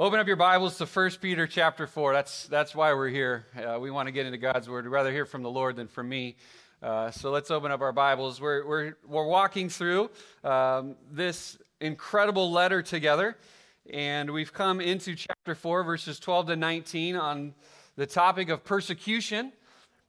Open 0.00 0.18
up 0.18 0.26
your 0.26 0.36
Bibles 0.36 0.78
to 0.78 0.86
1 0.86 1.10
Peter 1.20 1.46
chapter 1.46 1.86
4. 1.86 2.14
That's, 2.14 2.46
that's 2.46 2.74
why 2.74 2.94
we're 2.94 3.10
here. 3.10 3.44
Uh, 3.54 3.78
we 3.78 3.90
want 3.90 4.06
to 4.06 4.12
get 4.12 4.24
into 4.24 4.38
God's 4.38 4.66
Word. 4.66 4.86
We'd 4.86 4.92
rather 4.92 5.12
hear 5.12 5.26
from 5.26 5.42
the 5.42 5.50
Lord 5.50 5.76
than 5.76 5.88
from 5.88 6.08
me. 6.08 6.36
Uh, 6.82 7.10
so 7.10 7.30
let's 7.30 7.50
open 7.50 7.70
up 7.70 7.82
our 7.82 7.92
Bibles. 7.92 8.40
We're, 8.40 8.66
we're, 8.66 8.96
we're 9.06 9.26
walking 9.26 9.68
through 9.68 10.08
um, 10.42 10.96
this 11.12 11.58
incredible 11.82 12.50
letter 12.50 12.80
together, 12.80 13.36
and 13.92 14.30
we've 14.30 14.54
come 14.54 14.80
into 14.80 15.14
chapter 15.14 15.54
4, 15.54 15.84
verses 15.84 16.18
12 16.18 16.46
to 16.46 16.56
19, 16.56 17.16
on 17.16 17.52
the 17.96 18.06
topic 18.06 18.48
of 18.48 18.64
persecution 18.64 19.52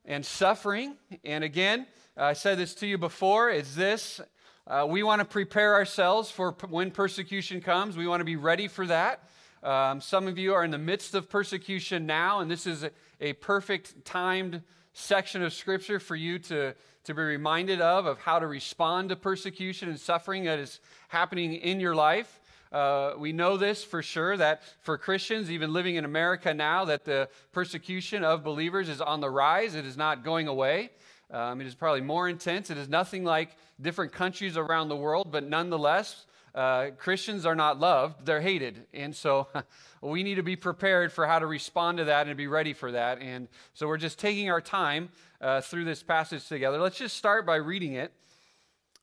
and 0.06 0.26
suffering. 0.26 0.96
And 1.26 1.44
again, 1.44 1.86
I 2.16 2.32
said 2.32 2.58
this 2.58 2.74
to 2.76 2.88
you 2.88 2.98
before, 2.98 3.50
it's 3.50 3.76
this. 3.76 4.22
Uh, 4.66 4.88
we 4.88 5.04
want 5.04 5.20
to 5.20 5.26
prepare 5.26 5.74
ourselves 5.74 6.32
for 6.32 6.54
p- 6.54 6.68
when 6.68 6.92
persecution 6.92 7.60
comes. 7.60 7.98
We 7.98 8.08
want 8.08 8.22
to 8.22 8.26
be 8.26 8.38
ready 8.38 8.70
for 8.70 8.88
that. 8.88 9.28
Um, 9.64 10.02
some 10.02 10.28
of 10.28 10.40
you 10.40 10.56
are 10.56 10.64
in 10.64 10.72
the 10.72 10.80
midst 10.80 11.14
of 11.14 11.30
persecution 11.30 12.08
now, 12.08 12.40
and 12.40 12.50
this 12.50 12.66
is 12.66 12.82
a, 12.82 12.92
a, 13.20 13.34
perfect 13.34 14.04
timed 14.04 14.64
section 14.94 15.44
of 15.44 15.54
Scripture 15.54 16.00
for 16.00 16.16
you 16.16 16.40
to, 16.40 16.74
to 17.04 17.14
be 17.14 17.22
reminded 17.22 17.80
of, 17.80 18.08
of 18.08 18.18
how 18.18 18.40
to 18.40 18.48
respond 18.48 19.10
to 19.10 19.16
persecution 19.16 19.88
and 19.88 20.00
suffering 20.00 20.46
that 20.46 20.58
is 20.58 20.80
happening 21.10 21.54
in 21.54 21.80
your 21.80 21.94
life. 21.94 22.40
Uh, 22.72 23.14
we 23.20 23.34
know 23.34 23.56
this 23.56 23.84
for 23.84 24.02
sure 24.02 24.36
that 24.36 24.64
for 24.80 24.98
Christians, 24.98 25.52
even 25.52 25.72
living 25.72 25.96
in 25.96 26.06
America 26.06 26.54
now, 26.56 26.86
that 26.86 27.06
the 27.06 27.30
persecution 27.52 28.24
of 28.24 28.44
believers 28.44 28.90
is 28.90 29.00
on 29.00 29.20
the 29.20 29.30
rise. 29.30 29.76
It 29.76 29.86
is 29.86 29.96
not 29.96 30.24
going 30.24 30.48
away. 30.48 30.90
Um, 31.30 31.62
it 31.62 31.68
is 31.68 31.76
probably 31.76 32.02
more 32.02 32.28
intense. 32.28 32.72
It 32.72 32.78
is 32.78 32.90
nothing 32.90 33.24
like 33.24 33.56
different 33.80 34.12
countries 34.12 34.58
around 34.58 34.90
the 34.90 34.96
world, 34.96 35.32
but 35.32 35.48
nonetheless, 35.48 36.26
uh, 36.54 36.88
Christians 36.98 37.46
are 37.46 37.56
not 37.56 37.80
loved, 37.80 38.26
they're 38.26 38.42
hated. 38.42 38.86
And 38.94 39.16
so 39.16 39.48
we 40.02 40.24
need 40.24 40.36
to 40.36 40.44
be 40.44 40.56
prepared 40.56 41.12
for 41.12 41.26
how 41.26 41.40
to 41.40 41.46
respond 41.46 42.00
to 42.00 42.06
that 42.06 42.28
and 42.28 42.36
be 42.36 42.48
ready 42.48 42.74
for 42.74 42.92
that. 42.92 43.20
And 43.20 43.48
so 43.74 43.88
we're 43.88 43.98
just 43.98 44.20
taking 44.20 44.50
our 44.50 44.62
time 44.62 45.10
uh, 45.40 45.62
through 45.62 45.86
this 45.86 46.04
passage 46.04 46.48
together. 46.48 46.78
Let's 46.78 46.98
just 46.98 47.16
start 47.16 47.46
by 47.46 47.56
reading 47.56 47.94
it. 47.94 48.12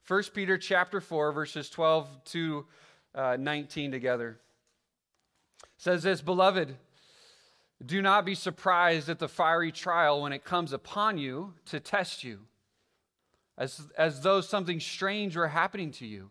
1 0.07 0.23
Peter 0.35 0.59
chapter 0.59 1.01
4, 1.01 1.33
verses 1.33 1.69
12 1.71 2.25
to 2.27 2.67
uh, 3.15 3.37
19 3.39 3.91
together. 3.93 4.39
It 5.63 5.69
says 5.79 6.03
this, 6.03 6.21
Beloved, 6.21 6.77
do 7.85 8.03
not 8.03 8.25
be 8.25 8.35
surprised 8.35 9.09
at 9.09 9.19
the 9.19 9.29
fiery 9.29 9.73
trial 9.73 10.23
when 10.23 10.33
it 10.33 10.45
comes 10.45 10.73
upon 10.73 11.19
you 11.19 11.55
to 11.67 11.81
test 11.81 12.25
you, 12.25 12.41
as, 13.57 13.83
as 13.97 14.23
though 14.23 14.41
something 14.41 14.81
strange 14.81 15.37
were 15.37 15.49
happening 15.49 15.91
to 15.93 16.07
you 16.07 16.31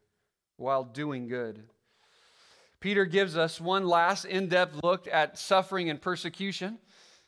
while 0.61 0.83
doing 0.83 1.27
good. 1.27 1.63
Peter 2.79 3.05
gives 3.05 3.35
us 3.35 3.59
one 3.59 3.85
last 3.85 4.25
in 4.25 4.47
depth 4.47 4.79
look 4.83 5.07
at 5.11 5.37
suffering 5.37 5.89
and 5.89 6.01
persecution. 6.01 6.79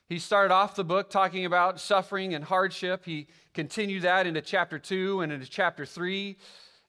He 0.07 0.19
started 0.19 0.53
off 0.53 0.75
the 0.75 0.83
book 0.83 1.09
talking 1.09 1.45
about 1.45 1.79
suffering 1.79 2.33
and 2.33 2.44
hardship. 2.44 3.05
He 3.05 3.27
continued 3.53 4.03
that 4.03 4.27
into 4.27 4.41
chapter 4.41 4.79
2 4.79 5.21
and 5.21 5.31
into 5.31 5.47
chapter 5.47 5.85
3 5.85 6.38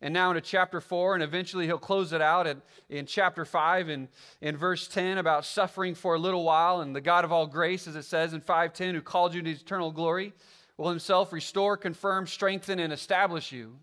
and 0.00 0.12
now 0.12 0.30
into 0.30 0.40
chapter 0.40 0.80
4 0.80 1.14
and 1.14 1.22
eventually 1.22 1.66
he'll 1.66 1.78
close 1.78 2.12
it 2.12 2.20
out 2.20 2.46
at, 2.46 2.58
in 2.90 3.06
chapter 3.06 3.44
5 3.44 3.88
and 3.88 4.08
in 4.40 4.56
verse 4.56 4.86
10 4.88 5.18
about 5.18 5.44
suffering 5.44 5.94
for 5.94 6.14
a 6.14 6.18
little 6.18 6.44
while 6.44 6.80
and 6.80 6.94
the 6.94 7.00
god 7.00 7.24
of 7.24 7.32
all 7.32 7.46
grace 7.46 7.86
as 7.86 7.96
it 7.96 8.02
says 8.02 8.34
in 8.34 8.40
510 8.40 8.94
who 8.94 9.00
called 9.00 9.34
you 9.34 9.40
to 9.40 9.50
eternal 9.50 9.90
glory 9.90 10.34
will 10.76 10.90
himself 10.90 11.32
restore 11.32 11.76
confirm 11.76 12.26
strengthen 12.26 12.80
and 12.80 12.92
establish 12.92 13.52
you 13.52 13.78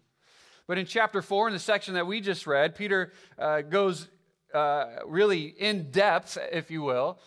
but 0.72 0.78
in 0.78 0.86
chapter 0.86 1.22
4, 1.22 1.50
in 1.50 1.54
the 1.54 1.60
section 1.60 1.96
that 1.96 2.08
we 2.08 2.22
just 2.22 2.48
read, 2.48 2.76
Peter 2.76 3.12
uh, 3.38 3.60
goes 3.60 4.08
uh, 4.54 4.86
really 5.06 5.48
in 5.48 5.92
depth, 5.92 6.38
if 6.50 6.72
you 6.72 6.82
will, 6.82 7.20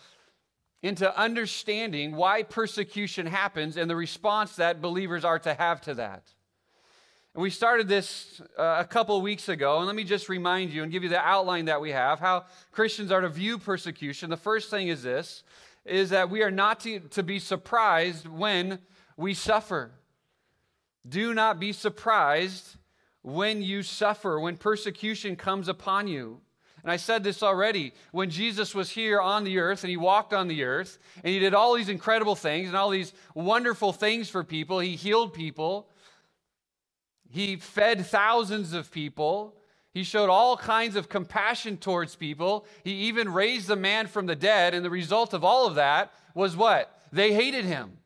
into 0.82 1.15
understanding 1.15 2.16
why 2.16 2.43
persecution 2.43 3.27
happens 3.27 3.77
and 3.77 3.91
the 3.91 3.97
response 3.97 4.56
that 4.56 4.81
believers 4.81 5.27
are 5.27 5.38
to 5.38 5.53
have 5.53 5.82
to 5.82 5.93
that. 5.93 6.22
And 7.34 7.43
we 7.43 7.50
started 7.50 7.87
this 7.87 8.41
uh, 8.59 8.77
a 8.78 8.84
couple 8.87 9.21
weeks 9.21 9.50
ago, 9.50 9.76
and 9.76 9.87
let 9.87 9.94
me 9.94 10.05
just 10.05 10.31
remind 10.31 10.71
you 10.71 10.82
and 10.82 10.91
give 10.91 11.03
you 11.03 11.11
the 11.11 11.21
outline 11.21 11.66
that 11.66 11.82
we 11.82 11.91
have 11.91 12.21
how 12.21 12.47
Christians 12.72 13.12
are 13.12 13.21
to 13.21 13.28
view 13.28 13.59
persecution. 13.59 14.31
The 14.31 14.38
first 14.38 14.71
thing 14.71 14.88
is 14.88 15.03
this 15.03 15.43
is 15.84 16.09
that 16.09 16.31
we 16.31 16.43
are 16.43 16.50
not 16.50 16.81
to, 16.81 16.99
to 16.99 17.22
be 17.22 17.38
surprised 17.38 18.26
when 18.26 18.78
we 19.19 19.34
suffer. 19.34 19.91
Do 21.06 21.34
not 21.34 21.61
be 21.61 21.75
surprised 21.75 22.78
when 23.24 23.62
you 23.62 23.82
suffer, 23.82 24.38
when 24.38 24.58
persecution 24.58 25.34
comes 25.34 25.66
upon 25.66 26.06
you. 26.06 26.40
And 26.82 26.92
I 26.92 26.98
said 26.98 27.24
this 27.24 27.42
already. 27.42 27.94
When 28.12 28.28
Jesus 28.28 28.74
was 28.74 28.90
here 28.90 29.18
on 29.18 29.44
the 29.44 29.58
earth 29.58 29.82
and 29.82 29.88
he 29.88 29.96
walked 29.96 30.34
on 30.34 30.46
the 30.46 30.62
earth 30.62 30.98
and 31.16 31.32
he 31.32 31.38
did 31.38 31.54
all 31.54 31.74
these 31.74 31.88
incredible 31.88 32.36
things 32.36 32.68
and 32.68 32.76
all 32.76 32.90
these 32.90 33.14
wonderful 33.34 33.94
things 33.94 34.28
for 34.28 34.44
people, 34.44 34.78
he 34.78 34.94
healed 34.94 35.32
people, 35.32 35.88
he 37.30 37.56
fed 37.56 38.04
thousands 38.04 38.74
of 38.74 38.90
people, 38.90 39.56
he 39.94 40.04
showed 40.04 40.28
all 40.28 40.58
kinds 40.58 40.94
of 40.94 41.08
compassion 41.08 41.78
towards 41.78 42.16
people, 42.16 42.66
he 42.82 42.92
even 43.04 43.32
raised 43.32 43.68
the 43.68 43.76
man 43.76 44.06
from 44.06 44.26
the 44.26 44.36
dead. 44.36 44.74
And 44.74 44.84
the 44.84 44.90
result 44.90 45.32
of 45.32 45.42
all 45.42 45.66
of 45.66 45.76
that 45.76 46.12
was 46.34 46.58
what? 46.58 46.94
They 47.10 47.32
hated 47.32 47.64
him. 47.64 47.96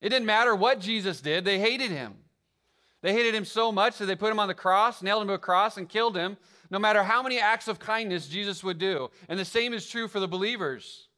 It 0.00 0.10
didn't 0.10 0.26
matter 0.26 0.54
what 0.54 0.80
Jesus 0.80 1.20
did, 1.20 1.44
they 1.44 1.58
hated 1.58 1.90
him. 1.90 2.14
They 3.04 3.12
hated 3.12 3.34
him 3.34 3.44
so 3.44 3.70
much 3.70 3.98
that 3.98 4.06
they 4.06 4.16
put 4.16 4.32
him 4.32 4.40
on 4.40 4.48
the 4.48 4.54
cross, 4.54 5.02
nailed 5.02 5.20
him 5.20 5.28
to 5.28 5.34
a 5.34 5.38
cross, 5.38 5.76
and 5.76 5.86
killed 5.86 6.16
him, 6.16 6.38
no 6.70 6.78
matter 6.78 7.02
how 7.02 7.22
many 7.22 7.38
acts 7.38 7.68
of 7.68 7.78
kindness 7.78 8.28
Jesus 8.28 8.64
would 8.64 8.78
do. 8.78 9.10
And 9.28 9.38
the 9.38 9.44
same 9.44 9.74
is 9.74 9.86
true 9.86 10.08
for 10.08 10.20
the 10.20 10.26
believers. 10.26 11.08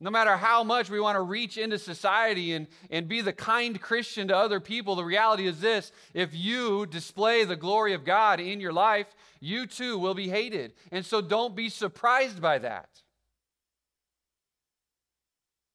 No 0.00 0.10
matter 0.10 0.36
how 0.36 0.62
much 0.64 0.90
we 0.90 1.00
want 1.00 1.16
to 1.16 1.22
reach 1.22 1.56
into 1.56 1.78
society 1.78 2.52
and, 2.52 2.66
and 2.90 3.08
be 3.08 3.22
the 3.22 3.32
kind 3.32 3.80
Christian 3.80 4.28
to 4.28 4.36
other 4.36 4.60
people, 4.60 4.96
the 4.96 5.02
reality 5.02 5.46
is 5.46 5.60
this 5.60 5.92
if 6.12 6.34
you 6.34 6.84
display 6.84 7.44
the 7.44 7.56
glory 7.56 7.94
of 7.94 8.04
God 8.04 8.38
in 8.38 8.60
your 8.60 8.74
life, 8.74 9.06
you 9.40 9.66
too 9.66 9.96
will 9.98 10.12
be 10.12 10.28
hated. 10.28 10.74
And 10.92 11.06
so 11.06 11.22
don't 11.22 11.56
be 11.56 11.70
surprised 11.70 12.42
by 12.42 12.58
that. 12.58 12.90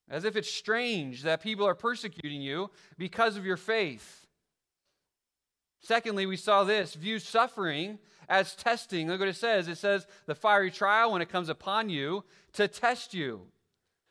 As 0.08 0.24
if 0.24 0.36
it's 0.36 0.48
strange 0.48 1.24
that 1.24 1.42
people 1.42 1.66
are 1.66 1.74
persecuting 1.74 2.40
you 2.40 2.70
because 2.96 3.36
of 3.36 3.44
your 3.44 3.56
faith. 3.56 4.21
Secondly, 5.82 6.26
we 6.26 6.36
saw 6.36 6.64
this 6.64 6.94
view 6.94 7.18
suffering 7.18 7.98
as 8.28 8.54
testing. 8.54 9.08
Look 9.08 9.20
what 9.20 9.28
it 9.28 9.36
says. 9.36 9.68
It 9.68 9.78
says, 9.78 10.06
the 10.26 10.34
fiery 10.34 10.70
trial 10.70 11.12
when 11.12 11.22
it 11.22 11.28
comes 11.28 11.48
upon 11.48 11.90
you 11.90 12.24
to 12.54 12.68
test 12.68 13.12
you. 13.12 13.42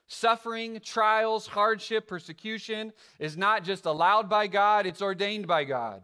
Suffering, 0.07 0.81
trials, 0.83 1.47
hardship, 1.47 2.07
persecution 2.07 2.91
is 3.17 3.37
not 3.37 3.63
just 3.63 3.85
allowed 3.85 4.29
by 4.29 4.47
God, 4.47 4.85
it's 4.85 5.01
ordained 5.01 5.47
by 5.47 5.63
God. 5.63 6.03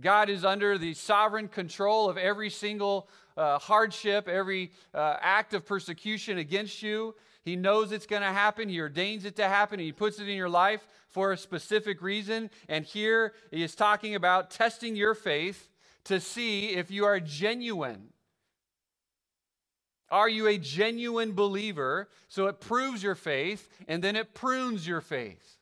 God 0.00 0.30
is 0.30 0.46
under 0.46 0.78
the 0.78 0.94
sovereign 0.94 1.48
control 1.48 2.08
of 2.08 2.16
every 2.16 2.48
single 2.48 3.10
uh, 3.36 3.58
hardship, 3.58 4.26
every 4.26 4.72
uh, 4.94 5.16
act 5.20 5.52
of 5.52 5.66
persecution 5.66 6.38
against 6.38 6.82
you. 6.82 7.14
He 7.42 7.56
knows 7.56 7.90
it's 7.90 8.06
going 8.06 8.22
to 8.22 8.28
happen. 8.28 8.68
He 8.68 8.80
ordains 8.80 9.24
it 9.24 9.36
to 9.36 9.48
happen. 9.48 9.80
He 9.80 9.92
puts 9.92 10.18
it 10.18 10.28
in 10.28 10.36
your 10.36 10.48
life 10.48 10.86
for 11.08 11.32
a 11.32 11.36
specific 11.36 12.02
reason. 12.02 12.50
And 12.68 12.84
here 12.84 13.32
he 13.50 13.62
is 13.62 13.74
talking 13.74 14.14
about 14.14 14.50
testing 14.50 14.94
your 14.94 15.14
faith 15.14 15.68
to 16.04 16.20
see 16.20 16.70
if 16.70 16.90
you 16.90 17.04
are 17.04 17.20
genuine. 17.20 18.08
Are 20.10 20.28
you 20.28 20.48
a 20.48 20.58
genuine 20.58 21.32
believer? 21.32 22.08
So 22.28 22.46
it 22.46 22.60
proves 22.60 23.02
your 23.02 23.14
faith 23.14 23.68
and 23.88 24.02
then 24.02 24.16
it 24.16 24.34
prunes 24.34 24.86
your 24.86 25.00
faith. 25.00 25.58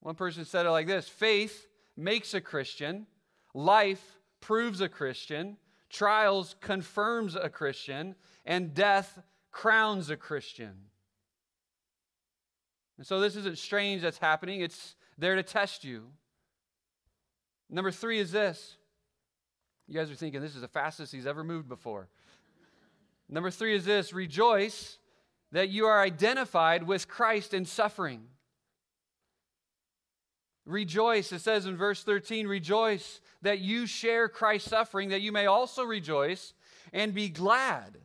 One 0.00 0.14
person 0.14 0.44
said 0.44 0.66
it 0.66 0.70
like 0.70 0.86
this 0.86 1.08
faith 1.08 1.66
makes 1.96 2.34
a 2.34 2.40
Christian, 2.40 3.06
life 3.54 4.18
proves 4.40 4.80
a 4.80 4.88
Christian, 4.88 5.56
trials 5.88 6.56
confirms 6.60 7.36
a 7.36 7.48
Christian, 7.48 8.14
and 8.44 8.74
death 8.74 9.20
crowns 9.52 10.10
a 10.10 10.16
Christian. 10.16 10.72
And 12.98 13.06
so 13.06 13.20
this 13.20 13.36
isn't 13.36 13.58
strange 13.58 14.02
that's 14.02 14.18
happening, 14.18 14.60
it's 14.60 14.96
there 15.18 15.36
to 15.36 15.42
test 15.42 15.84
you. 15.84 16.08
Number 17.70 17.90
three 17.90 18.18
is 18.18 18.32
this. 18.32 18.76
You 19.86 19.94
guys 19.94 20.10
are 20.10 20.14
thinking 20.14 20.40
this 20.40 20.54
is 20.54 20.60
the 20.60 20.68
fastest 20.68 21.12
he's 21.12 21.26
ever 21.26 21.44
moved 21.44 21.68
before. 21.68 22.08
Number 23.28 23.50
three 23.50 23.74
is 23.74 23.84
this 23.84 24.12
rejoice 24.12 24.98
that 25.52 25.68
you 25.68 25.86
are 25.86 26.00
identified 26.00 26.82
with 26.82 27.08
Christ 27.08 27.54
in 27.54 27.64
suffering. 27.64 28.22
Rejoice, 30.64 31.32
it 31.32 31.40
says 31.40 31.66
in 31.66 31.76
verse 31.76 32.04
13, 32.04 32.46
rejoice 32.46 33.20
that 33.42 33.58
you 33.58 33.86
share 33.86 34.28
Christ's 34.28 34.70
suffering, 34.70 35.08
that 35.08 35.20
you 35.20 35.32
may 35.32 35.46
also 35.46 35.82
rejoice 35.82 36.54
and 36.92 37.12
be 37.12 37.28
glad 37.28 37.98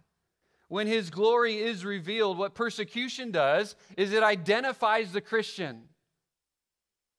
when 0.67 0.87
his 0.87 1.09
glory 1.09 1.57
is 1.57 1.85
revealed. 1.85 2.37
What 2.37 2.55
persecution 2.55 3.31
does 3.31 3.75
is 3.95 4.13
it 4.13 4.23
identifies 4.23 5.11
the 5.11 5.21
Christian. 5.21 5.83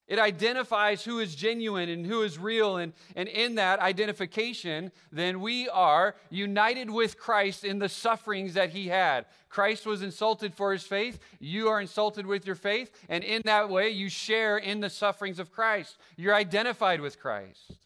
It 0.09 0.19
identifies 0.19 1.05
who 1.05 1.19
is 1.19 1.35
genuine 1.35 1.91
and 1.91 2.07
who 2.07 2.23
is 2.23 2.39
real. 2.39 2.79
And, 2.79 2.95
and 3.15 3.29
in 3.29 3.57
that 3.57 3.79
identification, 3.81 4.91
then 5.13 5.41
we 5.41 5.69
are 5.69 6.17
united 6.31 6.91
with 6.91 7.19
Christ 7.19 7.63
in 7.63 7.79
the 7.79 7.91
sufferings 7.91 8.55
that 8.55 8.71
he 8.71 8.89
had. 8.89 9.27
Christ 9.51 9.85
was 9.85 10.01
insulted 10.01 10.55
for 10.55 10.73
his 10.73 10.83
faith. 10.83 11.19
You 11.39 11.69
are 11.69 11.79
insulted 11.79 12.27
with 12.27 12.47
your 12.47 12.55
faith. 12.55 12.91
And 13.11 13.23
in 13.23 13.43
that 13.45 13.69
way, 13.69 13.91
you 13.91 14.09
share 14.09 14.57
in 14.57 14.81
the 14.81 14.89
sufferings 14.89 15.39
of 15.39 15.53
Christ. 15.53 15.99
You're 16.17 16.35
identified 16.35 17.03
with 17.03 17.21
Christ. 17.21 17.77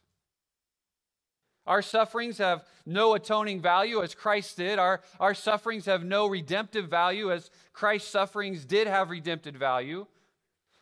Our 1.67 1.82
sufferings 1.82 2.38
have 2.38 2.64
no 2.85 3.14
atoning 3.14 3.61
value 3.61 4.03
as 4.03 4.14
Christ 4.14 4.56
did. 4.56 4.79
Our, 4.79 5.00
our 5.20 5.35
sufferings 5.35 5.87
have 5.87 6.05
no 6.05 6.26
redemptive 6.26 6.88
value 6.88 7.31
as 7.31 7.50
Christ's 7.73 8.11
sufferings 8.11 8.64
did 8.64 8.88
have 8.88 9.11
redemptive 9.11 9.55
value. 9.55 10.06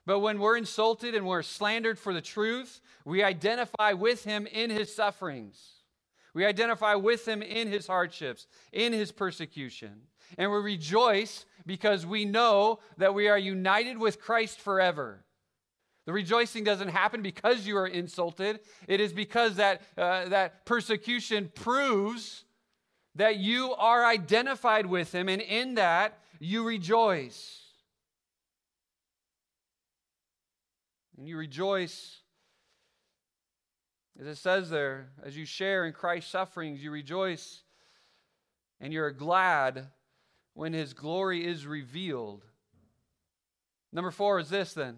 But 0.07 0.21
when 0.21 0.39
we're 0.39 0.57
insulted 0.57 1.15
and 1.15 1.27
we're 1.27 1.43
slandered 1.43 1.99
for 1.99 2.15
the 2.15 2.23
truth, 2.23 2.81
we 3.05 3.23
identify 3.23 3.93
with 3.93 4.25
him 4.25 4.47
in 4.47 4.71
his 4.71 4.95
sufferings. 4.95 5.61
We 6.33 6.47
identify 6.47 6.95
with 6.95 7.27
him 7.29 7.43
in 7.43 7.69
his 7.69 7.87
hardships, 7.87 8.47
in 8.73 8.93
his 8.93 9.13
persecution. 9.13 10.03
And 10.39 10.51
we 10.51 10.59
rejoice 10.59 11.45
because 11.67 12.07
we 12.07 12.25
know 12.25 12.79
that 12.97 13.15
we 13.15 13.29
are 13.29 13.39
united 13.39 13.99
with 13.99 14.21
Christ 14.21 14.61
forever. 14.61 15.25
The 16.11 16.15
rejoicing 16.15 16.65
doesn't 16.65 16.89
happen 16.89 17.23
because 17.23 17.69
you 17.69 17.77
are 17.77 17.87
insulted. 17.87 18.59
It 18.89 19.01
is 19.01 19.13
because 19.13 19.55
that, 19.55 19.81
uh, 19.97 20.29
that 20.31 20.67
persecution 20.67 21.53
proves 21.55 22.43
that 23.15 23.37
you 23.37 23.75
are 23.75 24.05
identified 24.05 24.87
with 24.87 25.15
him, 25.15 25.29
and 25.29 25.41
in 25.41 25.77
that 25.77 26.19
you 26.41 26.67
rejoice. 26.67 27.63
and 31.17 31.29
you 31.29 31.37
rejoice. 31.37 32.23
As 34.21 34.27
it 34.27 34.37
says 34.37 34.69
there, 34.69 35.11
as 35.23 35.37
you 35.37 35.45
share 35.45 35.85
in 35.85 35.93
Christ's 35.93 36.33
sufferings, 36.33 36.83
you 36.83 36.91
rejoice 36.91 37.63
and 38.81 38.93
you're 38.93 39.13
glad 39.13 39.87
when 40.55 40.73
his 40.73 40.93
glory 40.93 41.47
is 41.47 41.69
revealed. 41.69 42.45
Number 43.93 44.11
four 44.11 44.41
is 44.41 44.51
this 44.51 44.75
then 44.75 44.97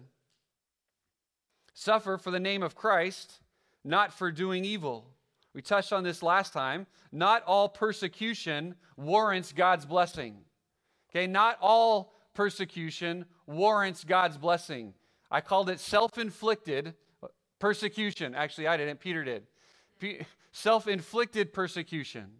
suffer 1.73 2.17
for 2.17 2.31
the 2.31 2.39
name 2.39 2.63
of 2.63 2.75
Christ, 2.75 3.39
not 3.83 4.13
for 4.13 4.31
doing 4.31 4.65
evil. 4.65 5.05
We 5.53 5.61
touched 5.61 5.93
on 5.93 6.03
this 6.03 6.23
last 6.23 6.53
time. 6.53 6.87
Not 7.11 7.43
all 7.45 7.69
persecution 7.69 8.75
warrants 8.97 9.51
God's 9.53 9.85
blessing. 9.85 10.37
Okay, 11.09 11.27
not 11.27 11.57
all 11.61 12.13
persecution 12.33 13.25
warrants 13.45 14.03
God's 14.03 14.37
blessing. 14.37 14.93
I 15.29 15.41
called 15.41 15.69
it 15.69 15.79
self 15.79 16.17
inflicted 16.17 16.95
persecution. 17.59 18.33
Actually, 18.35 18.67
I 18.67 18.77
didn't, 18.77 18.99
Peter 18.99 19.23
did. 19.23 19.47
self 20.51 20.87
inflicted 20.87 21.53
persecution. 21.53 22.31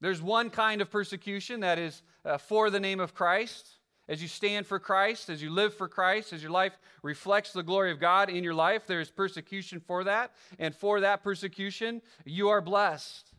There's 0.00 0.20
one 0.20 0.50
kind 0.50 0.82
of 0.82 0.90
persecution 0.90 1.60
that 1.60 1.78
is 1.78 2.02
uh, 2.24 2.36
for 2.36 2.68
the 2.68 2.80
name 2.80 3.00
of 3.00 3.14
Christ. 3.14 3.66
As 4.08 4.22
you 4.22 4.28
stand 4.28 4.66
for 4.66 4.78
Christ, 4.78 5.28
as 5.28 5.42
you 5.42 5.50
live 5.50 5.74
for 5.74 5.88
Christ, 5.88 6.32
as 6.32 6.42
your 6.42 6.52
life 6.52 6.78
reflects 7.02 7.52
the 7.52 7.62
glory 7.62 7.90
of 7.90 7.98
God 7.98 8.30
in 8.30 8.44
your 8.44 8.54
life, 8.54 8.86
there 8.86 9.00
is 9.00 9.10
persecution 9.10 9.80
for 9.80 10.04
that. 10.04 10.32
And 10.58 10.74
for 10.74 11.00
that 11.00 11.24
persecution, 11.24 12.02
you 12.24 12.48
are 12.48 12.60
blessed. 12.60 13.32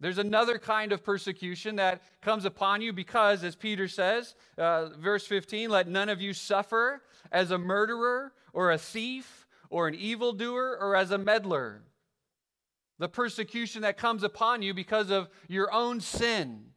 There's 0.00 0.16
another 0.16 0.58
kind 0.58 0.92
of 0.92 1.04
persecution 1.04 1.76
that 1.76 2.02
comes 2.22 2.46
upon 2.46 2.80
you 2.80 2.94
because, 2.94 3.44
as 3.44 3.54
Peter 3.54 3.86
says, 3.86 4.34
uh, 4.56 4.88
verse 4.98 5.26
15, 5.26 5.68
let 5.68 5.88
none 5.88 6.08
of 6.08 6.22
you 6.22 6.32
suffer 6.32 7.02
as 7.30 7.50
a 7.50 7.58
murderer 7.58 8.32
or 8.54 8.72
a 8.72 8.78
thief 8.78 9.46
or 9.68 9.86
an 9.86 9.94
evildoer 9.94 10.78
or 10.80 10.96
as 10.96 11.10
a 11.10 11.18
meddler. 11.18 11.82
The 12.98 13.10
persecution 13.10 13.82
that 13.82 13.98
comes 13.98 14.22
upon 14.22 14.62
you 14.62 14.72
because 14.72 15.10
of 15.10 15.28
your 15.48 15.70
own 15.72 16.00
sin. 16.00 16.70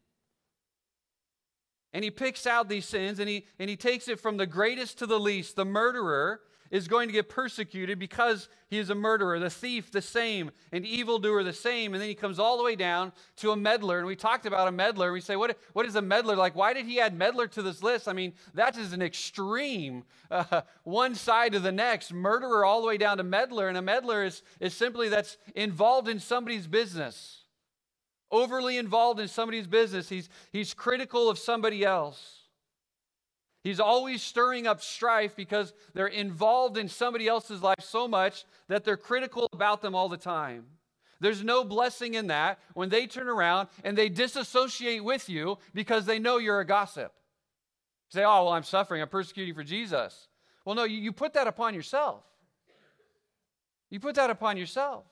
And 1.94 2.04
he 2.04 2.12
picks 2.12 2.48
out 2.48 2.70
these 2.70 2.86
sins 2.86 3.20
and 3.20 3.30
he, 3.30 3.46
and 3.60 3.70
he 3.70 3.76
takes 3.76 4.08
it 4.08 4.20
from 4.20 4.38
the 4.38 4.48
greatest 4.48 4.98
to 5.00 5.06
the 5.06 5.20
least. 5.20 5.56
The 5.56 5.66
murderer 5.66 6.42
is 6.74 6.88
going 6.88 7.08
to 7.08 7.14
get 7.14 7.30
persecuted 7.30 8.00
because 8.00 8.50
he 8.68 8.80
is 8.80 8.90
a 8.90 8.96
murderer, 8.96 9.38
the 9.38 9.48
thief, 9.48 9.92
the 9.92 10.02
same, 10.02 10.50
an 10.72 10.84
evildoer, 10.84 11.44
the 11.44 11.54
same. 11.54 11.94
And 11.94 12.02
then 12.02 12.10
he 12.10 12.16
comes 12.16 12.40
all 12.40 12.58
the 12.58 12.64
way 12.64 12.76
down 12.76 13.12
to 13.38 13.52
a 13.52 13.56
meddler. 13.56 14.00
And 14.00 14.08
we 14.08 14.16
talked 14.16 14.48
about 14.48 14.68
a 14.68 14.72
meddler. 14.72 15.12
We 15.12 15.22
say, 15.22 15.36
what, 15.36 15.56
what 15.74 15.86
is 15.86 15.96
a 15.96 16.02
meddler? 16.02 16.36
Like, 16.36 16.56
why 16.56 16.74
did 16.74 16.88
he 16.88 17.00
add 17.00 17.16
meddler 17.16 17.46
to 17.50 17.62
this 17.62 17.84
list? 17.84 18.08
I 18.08 18.14
mean, 18.14 18.34
that 18.56 18.76
is 18.76 18.92
an 18.92 19.04
extreme, 19.04 20.04
uh, 20.32 20.62
one 20.84 21.14
side 21.14 21.52
to 21.52 21.60
the 21.60 21.72
next, 21.72 22.12
murderer 22.12 22.66
all 22.66 22.82
the 22.82 22.88
way 22.88 22.98
down 22.98 23.18
to 23.18 23.24
meddler. 23.24 23.68
And 23.68 23.78
a 23.78 23.82
meddler 23.84 24.24
is, 24.24 24.42
is 24.60 24.74
simply 24.74 25.10
that's 25.10 25.38
involved 25.54 26.08
in 26.08 26.20
somebody's 26.20 26.66
business, 26.66 27.43
overly 28.34 28.78
involved 28.78 29.20
in 29.20 29.28
somebody's 29.28 29.68
business. 29.68 30.10
He's, 30.10 30.28
he's 30.52 30.74
critical 30.74 31.30
of 31.30 31.38
somebody 31.38 31.86
else. 31.86 32.40
He's 33.64 33.80
always 33.80 34.22
stirring 34.22 34.68
up 34.68 34.82
strife 34.82 35.36
because 35.38 35.74
they're 35.94 36.08
involved 36.08 36.78
in 36.78 36.90
somebody 36.90 37.28
else's 37.28 37.62
life 37.62 37.80
so 37.80 38.08
much 38.10 38.44
that 38.68 38.84
they're 38.84 38.98
critical 38.98 39.48
about 39.54 39.82
them 39.82 39.96
all 39.96 40.10
the 40.10 40.18
time. 40.18 40.66
There's 41.22 41.44
no 41.44 41.64
blessing 41.64 42.16
in 42.16 42.28
that 42.28 42.60
when 42.74 42.90
they 42.90 43.08
turn 43.08 43.30
around 43.30 43.70
and 43.86 43.98
they 43.98 44.10
disassociate 44.10 45.02
with 45.02 45.30
you 45.30 45.58
because 45.74 46.06
they 46.06 46.20
know 46.20 46.38
you're 46.38 46.60
a 46.60 46.66
gossip. 46.66 47.14
say, 48.10 48.24
oh, 48.26 48.44
well, 48.44 48.50
I'm 48.50 48.64
suffering, 48.64 49.02
I'm 49.02 49.08
persecuting 49.08 49.54
for 49.54 49.64
Jesus. 49.64 50.28
Well, 50.66 50.76
no, 50.76 50.84
you, 50.84 50.98
you 50.98 51.14
put 51.14 51.34
that 51.36 51.48
upon 51.48 51.74
yourself. 51.74 52.24
You 53.90 54.02
put 54.02 54.16
that 54.16 54.30
upon 54.30 54.58
yourself. 54.58 55.06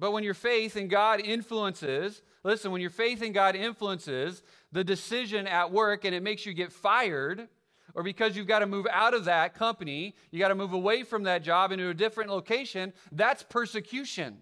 But 0.00 0.12
when 0.12 0.24
your 0.24 0.34
faith 0.34 0.78
in 0.78 0.88
God 0.88 1.20
influences, 1.20 2.22
listen, 2.42 2.72
when 2.72 2.80
your 2.80 2.88
faith 2.88 3.22
in 3.22 3.32
God 3.32 3.54
influences 3.54 4.42
the 4.72 4.82
decision 4.82 5.46
at 5.46 5.70
work 5.70 6.06
and 6.06 6.14
it 6.14 6.22
makes 6.22 6.46
you 6.46 6.54
get 6.54 6.72
fired, 6.72 7.48
or 7.94 8.02
because 8.02 8.34
you've 8.34 8.46
got 8.46 8.60
to 8.60 8.66
move 8.66 8.86
out 8.90 9.12
of 9.12 9.26
that 9.26 9.54
company, 9.54 10.16
you 10.30 10.38
got 10.38 10.48
to 10.48 10.54
move 10.54 10.72
away 10.72 11.02
from 11.02 11.24
that 11.24 11.42
job 11.42 11.70
into 11.70 11.90
a 11.90 11.94
different 11.94 12.30
location, 12.30 12.94
that's 13.12 13.42
persecution. 13.42 14.38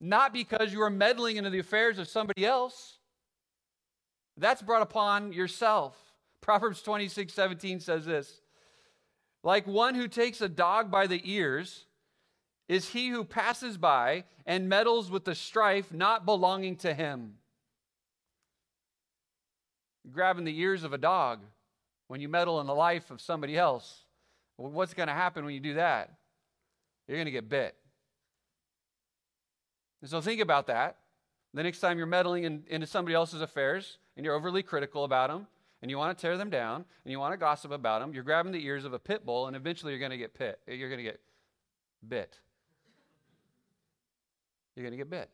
Not 0.00 0.32
because 0.32 0.72
you 0.72 0.82
are 0.82 0.90
meddling 0.90 1.36
into 1.36 1.50
the 1.50 1.60
affairs 1.60 2.00
of 2.00 2.08
somebody 2.08 2.44
else. 2.44 2.98
That's 4.36 4.60
brought 4.60 4.82
upon 4.82 5.32
yourself. 5.32 5.96
Proverbs 6.40 6.82
26 6.82 7.32
17 7.32 7.78
says 7.78 8.06
this 8.06 8.40
Like 9.44 9.68
one 9.68 9.94
who 9.94 10.08
takes 10.08 10.40
a 10.40 10.48
dog 10.48 10.90
by 10.90 11.06
the 11.06 11.20
ears 11.22 11.84
is 12.70 12.90
he 12.90 13.08
who 13.08 13.24
passes 13.24 13.76
by 13.76 14.22
and 14.46 14.68
meddles 14.68 15.10
with 15.10 15.24
the 15.24 15.34
strife 15.34 15.92
not 15.92 16.24
belonging 16.24 16.76
to 16.76 16.94
him 16.94 17.34
grabbing 20.12 20.44
the 20.44 20.56
ears 20.56 20.84
of 20.84 20.92
a 20.92 20.98
dog 20.98 21.40
when 22.06 22.20
you 22.20 22.28
meddle 22.28 22.60
in 22.60 22.68
the 22.68 22.74
life 22.74 23.10
of 23.10 23.20
somebody 23.20 23.58
else. 23.58 24.04
What's 24.56 24.94
going 24.94 25.08
to 25.08 25.12
happen 25.12 25.44
when 25.44 25.52
you 25.52 25.60
do 25.60 25.74
that? 25.74 26.14
You're 27.08 27.16
going 27.16 27.26
to 27.26 27.32
get 27.32 27.48
bit. 27.48 27.74
And 30.00 30.08
so 30.08 30.20
think 30.20 30.40
about 30.40 30.68
that. 30.68 30.98
The 31.52 31.64
next 31.64 31.80
time 31.80 31.98
you're 31.98 32.06
meddling 32.06 32.44
in, 32.44 32.62
into 32.68 32.86
somebody 32.86 33.16
else's 33.16 33.40
affairs 33.40 33.98
and 34.16 34.24
you're 34.24 34.36
overly 34.36 34.62
critical 34.62 35.02
about 35.02 35.28
them 35.28 35.48
and 35.82 35.90
you 35.90 35.98
want 35.98 36.16
to 36.16 36.22
tear 36.22 36.38
them 36.38 36.50
down 36.50 36.84
and 37.04 37.10
you 37.10 37.18
want 37.18 37.32
to 37.32 37.36
gossip 37.36 37.72
about 37.72 38.00
them, 38.00 38.14
you're 38.14 38.22
grabbing 38.22 38.52
the 38.52 38.64
ears 38.64 38.84
of 38.84 38.92
a 38.92 38.98
pit 39.00 39.26
bull 39.26 39.48
and 39.48 39.56
eventually 39.56 39.92
you're 39.92 39.98
going 39.98 40.12
to 40.12 40.16
get 40.16 40.34
pit. 40.34 40.60
You're 40.68 40.88
going 40.88 40.98
to 40.98 41.04
get 41.04 41.20
bit. 42.06 42.38
You're 44.74 44.84
going 44.84 44.92
to 44.92 44.96
get 44.96 45.10
bit. 45.10 45.30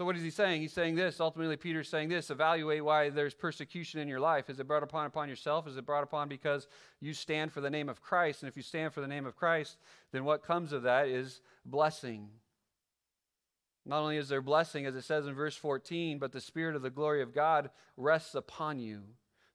So, 0.00 0.06
what 0.06 0.16
is 0.16 0.22
he 0.22 0.30
saying? 0.30 0.62
He's 0.62 0.72
saying 0.72 0.94
this. 0.94 1.20
Ultimately, 1.20 1.58
Peter's 1.58 1.88
saying 1.88 2.08
this 2.08 2.30
evaluate 2.30 2.82
why 2.82 3.10
there's 3.10 3.34
persecution 3.34 4.00
in 4.00 4.08
your 4.08 4.18
life. 4.18 4.48
Is 4.48 4.58
it 4.58 4.66
brought 4.66 4.82
upon 4.82 5.04
upon 5.04 5.28
yourself? 5.28 5.68
Is 5.68 5.76
it 5.76 5.84
brought 5.84 6.04
upon 6.04 6.26
because 6.26 6.68
you 7.00 7.12
stand 7.12 7.52
for 7.52 7.60
the 7.60 7.68
name 7.68 7.90
of 7.90 8.00
Christ? 8.00 8.42
And 8.42 8.48
if 8.48 8.56
you 8.56 8.62
stand 8.62 8.94
for 8.94 9.02
the 9.02 9.06
name 9.06 9.26
of 9.26 9.36
Christ, 9.36 9.76
then 10.10 10.24
what 10.24 10.42
comes 10.42 10.72
of 10.72 10.84
that 10.84 11.08
is 11.08 11.42
blessing. 11.66 12.28
Not 13.84 14.00
only 14.00 14.16
is 14.16 14.30
there 14.30 14.40
blessing, 14.40 14.86
as 14.86 14.94
it 14.94 15.02
says 15.02 15.26
in 15.26 15.34
verse 15.34 15.56
14, 15.56 16.18
but 16.18 16.32
the 16.32 16.40
Spirit 16.40 16.76
of 16.76 16.80
the 16.82 16.88
glory 16.88 17.20
of 17.20 17.34
God 17.34 17.68
rests 17.98 18.34
upon 18.34 18.78
you. 18.78 19.02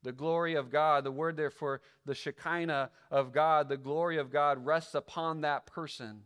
The 0.04 0.12
glory 0.12 0.54
of 0.54 0.70
God, 0.70 1.06
the 1.06 1.12
word 1.12 1.38
there 1.38 1.50
for 1.50 1.82
the 2.06 2.14
Shekinah 2.14 2.92
of 3.10 3.32
God, 3.32 3.68
the 3.68 3.78
glory 3.78 4.20
of 4.20 4.32
God 4.32 4.64
rests 4.64 4.94
upon 4.94 5.42
that 5.42 5.66
person 5.66 6.22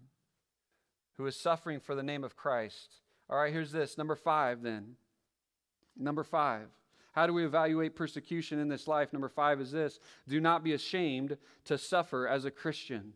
who 1.19 1.27
is 1.27 1.35
suffering 1.35 1.81
for 1.81 1.95
the 1.95 2.01
name 2.01 2.23
of 2.23 2.37
Christ. 2.37 3.01
All 3.29 3.37
right, 3.37 3.51
here's 3.51 3.73
this. 3.73 3.97
Number 3.97 4.15
five, 4.15 4.61
then. 4.63 4.95
Number 5.97 6.23
five. 6.23 6.69
How 7.11 7.27
do 7.27 7.33
we 7.33 7.43
evaluate 7.43 7.93
persecution 7.93 8.57
in 8.57 8.69
this 8.69 8.87
life? 8.87 9.11
Number 9.11 9.27
five 9.27 9.59
is 9.59 9.69
this 9.69 9.99
do 10.29 10.39
not 10.39 10.63
be 10.63 10.71
ashamed 10.71 11.37
to 11.65 11.77
suffer 11.77 12.25
as 12.25 12.45
a 12.45 12.51
Christian. 12.51 13.11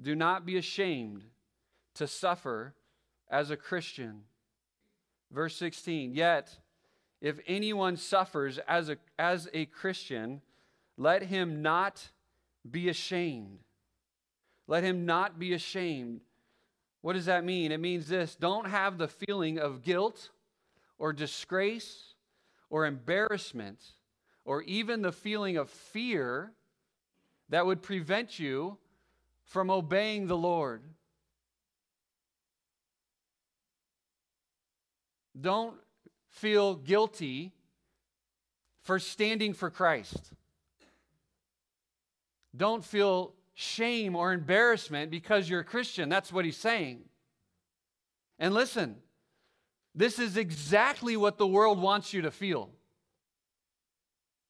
Do 0.00 0.16
not 0.16 0.44
be 0.44 0.56
ashamed 0.56 1.22
to 1.94 2.08
suffer 2.08 2.74
as 3.30 3.50
a 3.52 3.56
Christian. 3.56 4.22
Verse 5.30 5.54
16, 5.54 6.16
yet 6.16 6.58
if 7.20 7.38
anyone 7.46 7.96
suffers 7.96 8.58
as 8.66 8.88
a, 8.88 8.96
as 9.20 9.48
a 9.54 9.66
Christian, 9.66 10.40
let 10.96 11.22
him 11.22 11.62
not 11.62 12.08
be 12.68 12.88
ashamed. 12.88 13.60
Let 14.66 14.82
him 14.82 15.06
not 15.06 15.38
be 15.38 15.52
ashamed. 15.52 16.22
What 17.02 17.14
does 17.14 17.26
that 17.26 17.44
mean? 17.44 17.72
It 17.72 17.80
means 17.80 18.08
this 18.08 18.36
don't 18.36 18.68
have 18.68 18.96
the 18.96 19.08
feeling 19.08 19.58
of 19.58 19.82
guilt 19.82 20.30
or 20.98 21.12
disgrace 21.12 22.14
or 22.70 22.86
embarrassment 22.86 23.80
or 24.44 24.62
even 24.62 25.02
the 25.02 25.12
feeling 25.12 25.56
of 25.56 25.68
fear 25.68 26.52
that 27.48 27.66
would 27.66 27.82
prevent 27.82 28.38
you 28.38 28.78
from 29.44 29.70
obeying 29.70 30.28
the 30.28 30.36
Lord. 30.36 30.82
Don't 35.38 35.76
feel 36.30 36.76
guilty 36.76 37.52
for 38.82 38.98
standing 38.98 39.54
for 39.54 39.70
Christ. 39.70 40.32
Don't 42.56 42.84
feel 42.84 43.34
shame 43.54 44.16
or 44.16 44.32
embarrassment 44.32 45.10
because 45.10 45.48
you're 45.48 45.60
a 45.60 45.64
Christian. 45.64 46.08
That's 46.08 46.32
what 46.32 46.44
he's 46.44 46.56
saying. 46.56 47.00
And 48.38 48.54
listen, 48.54 48.96
this 49.94 50.18
is 50.18 50.36
exactly 50.36 51.16
what 51.16 51.38
the 51.38 51.46
world 51.46 51.80
wants 51.80 52.12
you 52.12 52.22
to 52.22 52.30
feel. 52.30 52.70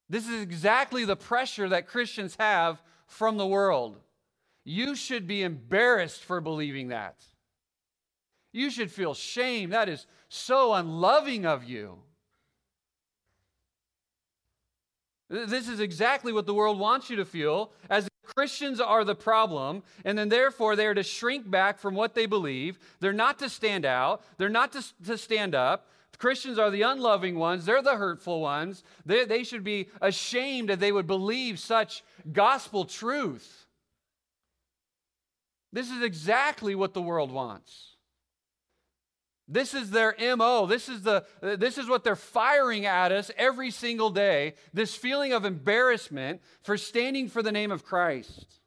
This 0.09 0.29
is 0.29 0.43
exactly 0.43 1.05
the 1.05 1.17
pressure 1.17 1.69
that 1.71 1.89
Christians 1.89 2.37
have 2.39 2.83
from 3.07 3.37
the 3.37 3.47
world. 3.47 3.99
You 4.65 4.95
should 4.95 5.27
be 5.27 5.43
embarrassed 5.43 6.23
for 6.23 6.41
believing 6.41 6.89
that. 6.89 7.17
You 8.53 8.71
should 8.71 8.91
feel 8.91 9.15
shame. 9.15 9.71
That 9.71 9.89
is 9.89 10.07
so 10.29 10.75
unloving 10.75 11.47
of 11.47 11.65
you. 11.65 11.99
This 15.29 15.69
is 15.69 15.81
exactly 15.81 16.31
what 16.31 16.45
the 16.45 16.53
world 16.53 16.79
wants 16.79 17.09
you 17.09 17.17
to 17.17 17.25
feel 17.25 17.73
as 17.89 18.07
Christians 18.35 18.81
are 18.81 19.05
the 19.05 19.15
problem, 19.15 19.83
and 20.05 20.17
then 20.17 20.29
therefore 20.29 20.75
they 20.75 20.87
are 20.87 20.95
to 20.95 21.03
shrink 21.03 21.51
back 21.51 21.79
from 21.79 21.95
what 21.95 22.15
they 22.15 22.27
believe. 22.27 22.79
They're 23.01 23.13
not 23.13 23.39
to 23.41 23.49
stand 23.49 23.85
out, 23.85 24.23
they're 24.39 24.49
not 24.49 24.73
to, 24.73 24.85
to 25.05 25.19
stand 25.19 25.55
up. 25.55 25.89
Christians 26.19 26.59
are 26.59 26.71
the 26.71 26.83
unloving 26.83 27.37
ones, 27.37 27.65
they're 27.65 27.83
the 27.83 27.97
hurtful 27.97 28.41
ones. 28.41 28.85
They, 29.05 29.25
they 29.25 29.45
should 29.45 29.65
be 29.65 29.89
ashamed 30.01 30.69
that 30.69 30.79
they 30.79 30.93
would 30.93 31.07
believe 31.07 31.59
such 31.59 32.05
gospel 32.33 32.85
truth. 32.85 33.67
This 35.73 35.91
is 35.91 36.03
exactly 36.03 36.75
what 36.75 36.95
the 36.95 37.03
world 37.03 37.33
wants. 37.33 37.92
This 39.49 39.75
is 39.75 39.91
their 39.91 40.15
MO. 40.37 40.67
This 40.67 40.89
is, 40.89 41.03
the, 41.03 41.25
this 41.41 41.77
is 41.77 41.89
what 41.89 42.05
they're 42.05 42.17
firing 42.17 42.87
at 42.87 43.13
us 43.13 43.31
every 43.37 43.71
single 43.71 44.11
day 44.11 44.55
this 44.73 44.95
feeling 44.95 45.33
of 45.33 45.45
embarrassment 45.45 46.41
for 46.63 46.77
standing 46.77 47.29
for 47.29 47.43
the 47.43 47.53
name 47.53 47.71
of 47.71 47.85
Christ. 47.85 48.61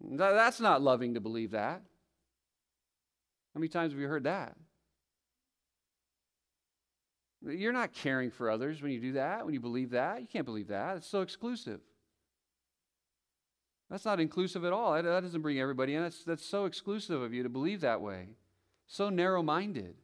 That's 0.00 0.60
not 0.60 0.82
loving 0.82 1.14
to 1.14 1.20
believe 1.20 1.50
that. 1.50 1.82
How 3.54 3.58
many 3.58 3.68
times 3.68 3.92
have 3.92 4.00
you 4.00 4.06
heard 4.06 4.24
that? 4.24 4.54
You're 7.42 7.72
not 7.72 7.92
caring 7.92 8.30
for 8.30 8.50
others 8.50 8.82
when 8.82 8.92
you 8.92 9.00
do 9.00 9.12
that, 9.12 9.44
when 9.44 9.54
you 9.54 9.60
believe 9.60 9.90
that. 9.90 10.20
You 10.20 10.26
can't 10.26 10.44
believe 10.44 10.68
that. 10.68 10.96
It's 10.96 11.06
so 11.06 11.22
exclusive. 11.22 11.80
That's 13.90 14.04
not 14.04 14.20
inclusive 14.20 14.64
at 14.64 14.72
all. 14.72 14.94
That, 14.94 15.04
doesn't 15.04 15.42
bring 15.42 15.60
everybody 15.60 15.94
in. 15.94 16.02
That's, 16.02 16.24
that's 16.24 16.44
so 16.44 16.64
exclusive 16.64 17.22
of 17.22 17.32
you 17.32 17.42
to 17.44 17.48
believe 17.48 17.82
that 17.82 18.00
way. 18.00 18.30
So 18.86 19.08
narrow 19.08 19.42
minded. 19.42 19.94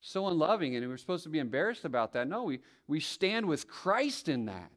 So 0.00 0.26
unloving. 0.26 0.76
And 0.76 0.86
we're 0.88 0.98
supposed 0.98 1.24
to 1.24 1.30
be 1.30 1.38
embarrassed 1.38 1.84
about 1.84 2.12
that. 2.12 2.28
No, 2.28 2.44
we, 2.44 2.60
we 2.86 3.00
stand 3.00 3.46
with 3.46 3.68
Christ 3.68 4.28
in 4.28 4.46
that. 4.46 4.70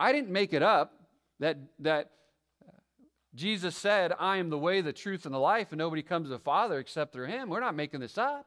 I 0.00 0.12
didn't 0.12 0.30
make 0.30 0.52
it 0.52 0.62
up 0.62 0.94
that, 1.40 1.58
that 1.80 2.12
Jesus 3.34 3.76
said, 3.76 4.12
I 4.18 4.38
am 4.38 4.48
the 4.48 4.58
way, 4.58 4.80
the 4.80 4.92
truth, 4.92 5.26
and 5.26 5.34
the 5.34 5.38
life, 5.38 5.68
and 5.70 5.78
nobody 5.78 6.02
comes 6.02 6.26
to 6.26 6.30
the 6.30 6.38
Father 6.38 6.78
except 6.78 7.12
through 7.12 7.26
Him. 7.26 7.48
We're 7.48 7.60
not 7.60 7.74
making 7.74 8.00
this 8.00 8.16
up. 8.16 8.46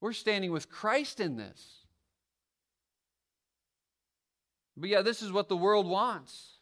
We're 0.00 0.12
standing 0.12 0.50
with 0.50 0.68
Christ 0.68 1.20
in 1.20 1.36
this. 1.36 1.84
But 4.76 4.90
yeah, 4.90 5.02
this 5.02 5.22
is 5.22 5.32
what 5.32 5.48
the 5.48 5.56
world 5.56 5.86
wants. 5.86 6.55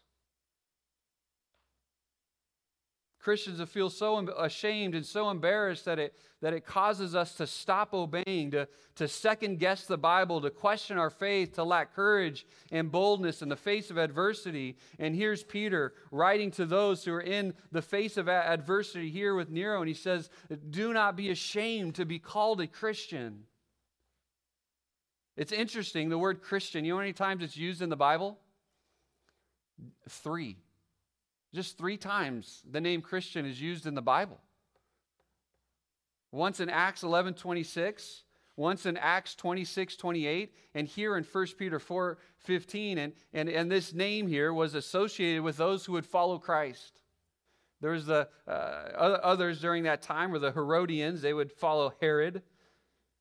Christians 3.25 3.57
that 3.57 3.69
feel 3.69 3.89
so 3.89 4.19
ashamed 4.37 4.93
and 4.93 5.03
so 5.03 5.31
embarrassed 5.31 5.85
that 5.85 5.97
it, 5.97 6.13
that 6.41 6.53
it 6.53 6.63
causes 6.63 7.15
us 7.15 7.33
to 7.33 7.47
stop 7.47 7.91
obeying, 7.91 8.51
to, 8.51 8.67
to 8.97 9.07
second 9.07 9.57
guess 9.57 9.87
the 9.87 9.97
Bible, 9.97 10.39
to 10.41 10.51
question 10.51 10.99
our 10.99 11.09
faith, 11.09 11.53
to 11.53 11.63
lack 11.63 11.95
courage 11.95 12.45
and 12.71 12.91
boldness 12.91 13.41
in 13.41 13.49
the 13.49 13.55
face 13.55 13.89
of 13.89 13.97
adversity. 13.97 14.77
And 14.99 15.15
here's 15.15 15.43
Peter 15.43 15.95
writing 16.11 16.51
to 16.51 16.67
those 16.67 17.03
who 17.03 17.13
are 17.13 17.21
in 17.21 17.55
the 17.71 17.81
face 17.81 18.15
of 18.17 18.29
adversity 18.29 19.09
here 19.09 19.33
with 19.33 19.49
Nero, 19.49 19.79
and 19.81 19.87
he 19.87 19.95
says, 19.95 20.29
Do 20.69 20.93
not 20.93 21.15
be 21.15 21.31
ashamed 21.31 21.95
to 21.95 22.05
be 22.05 22.19
called 22.19 22.61
a 22.61 22.67
Christian. 22.67 23.45
It's 25.35 25.51
interesting, 25.51 26.09
the 26.09 26.19
word 26.19 26.43
Christian, 26.43 26.85
you 26.85 26.91
know 26.91 26.97
how 26.97 27.01
many 27.01 27.13
times 27.13 27.41
it's 27.41 27.57
used 27.57 27.81
in 27.81 27.89
the 27.89 27.95
Bible? 27.95 28.37
Three. 30.07 30.57
Just 31.55 31.77
three 31.77 31.95
times 31.95 32.63
the 32.69 32.81
name 32.81 33.01
Christian 33.01 33.45
is 33.45 33.61
used 33.61 33.85
in 33.85 33.95
the 33.95 34.01
Bible. 34.01 34.41
Once 36.33 36.59
in 36.59 36.69
Acts 36.69 37.01
11 37.01 37.35
26, 37.35 38.23
once 38.57 38.85
in 38.85 38.97
Acts 38.97 39.35
26 39.35 39.95
28, 39.95 40.53
and 40.73 40.85
here 40.85 41.15
in 41.15 41.23
1 41.23 41.47
Peter 41.57 41.79
4 41.79 42.17
15. 42.39 42.97
And, 42.97 43.13
and, 43.33 43.47
and 43.47 43.71
this 43.71 43.93
name 43.93 44.27
here 44.27 44.53
was 44.53 44.75
associated 44.75 45.43
with 45.43 45.55
those 45.55 45.85
who 45.85 45.93
would 45.93 46.05
follow 46.05 46.37
Christ. 46.39 46.99
There 47.79 47.91
was 47.91 48.05
the 48.05 48.27
uh, 48.45 48.51
others 48.51 49.61
during 49.61 49.83
that 49.83 50.01
time 50.01 50.31
were 50.31 50.39
the 50.39 50.51
Herodians. 50.51 51.21
They 51.21 51.33
would 51.33 51.53
follow 51.53 51.93
Herod. 52.01 52.41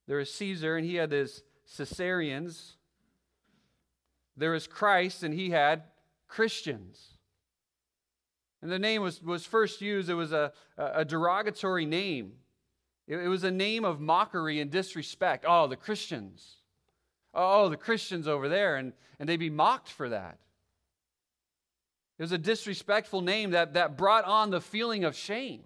There 0.08 0.18
was 0.18 0.34
Caesar, 0.34 0.76
and 0.76 0.84
he 0.84 0.96
had 0.96 1.12
his 1.12 1.44
Caesarians. 1.76 2.78
There 4.36 4.50
was 4.50 4.66
Christ, 4.66 5.22
and 5.22 5.32
he 5.32 5.50
had 5.50 5.84
Christians. 6.26 7.13
And 8.64 8.72
the 8.72 8.78
name 8.78 9.02
was, 9.02 9.22
was 9.22 9.44
first 9.44 9.82
used, 9.82 10.08
it 10.08 10.14
was 10.14 10.32
a, 10.32 10.50
a 10.78 11.04
derogatory 11.04 11.84
name. 11.84 12.32
It, 13.06 13.18
it 13.18 13.28
was 13.28 13.44
a 13.44 13.50
name 13.50 13.84
of 13.84 14.00
mockery 14.00 14.58
and 14.58 14.70
disrespect. 14.70 15.44
Oh, 15.46 15.66
the 15.66 15.76
Christians. 15.76 16.56
Oh, 17.34 17.68
the 17.68 17.76
Christians 17.76 18.26
over 18.26 18.48
there. 18.48 18.76
And, 18.76 18.94
and 19.20 19.28
they'd 19.28 19.36
be 19.36 19.50
mocked 19.50 19.90
for 19.90 20.08
that. 20.08 20.38
It 22.18 22.22
was 22.22 22.32
a 22.32 22.38
disrespectful 22.38 23.20
name 23.20 23.50
that, 23.50 23.74
that 23.74 23.98
brought 23.98 24.24
on 24.24 24.48
the 24.48 24.62
feeling 24.62 25.04
of 25.04 25.14
shame. 25.14 25.64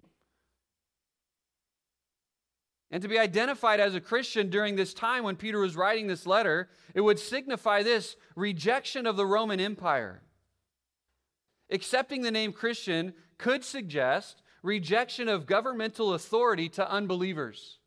And 2.91 3.01
to 3.01 3.07
be 3.07 3.17
identified 3.17 3.79
as 3.79 3.95
a 3.95 4.01
Christian 4.01 4.49
during 4.49 4.75
this 4.75 4.93
time 4.93 5.23
when 5.23 5.37
Peter 5.37 5.59
was 5.59 5.77
writing 5.77 6.07
this 6.07 6.27
letter, 6.27 6.67
it 6.93 6.99
would 6.99 7.17
signify 7.17 7.81
this 7.81 8.17
rejection 8.35 9.05
of 9.05 9.15
the 9.15 9.25
Roman 9.25 9.61
Empire. 9.61 10.21
Accepting 11.69 12.21
the 12.21 12.31
name 12.31 12.51
Christian 12.51 13.13
could 13.37 13.63
suggest 13.63 14.41
rejection 14.63 15.27
of 15.29 15.45
governmental 15.45 16.13
authority 16.13 16.69
to 16.69 16.91
unbelievers. 16.91 17.79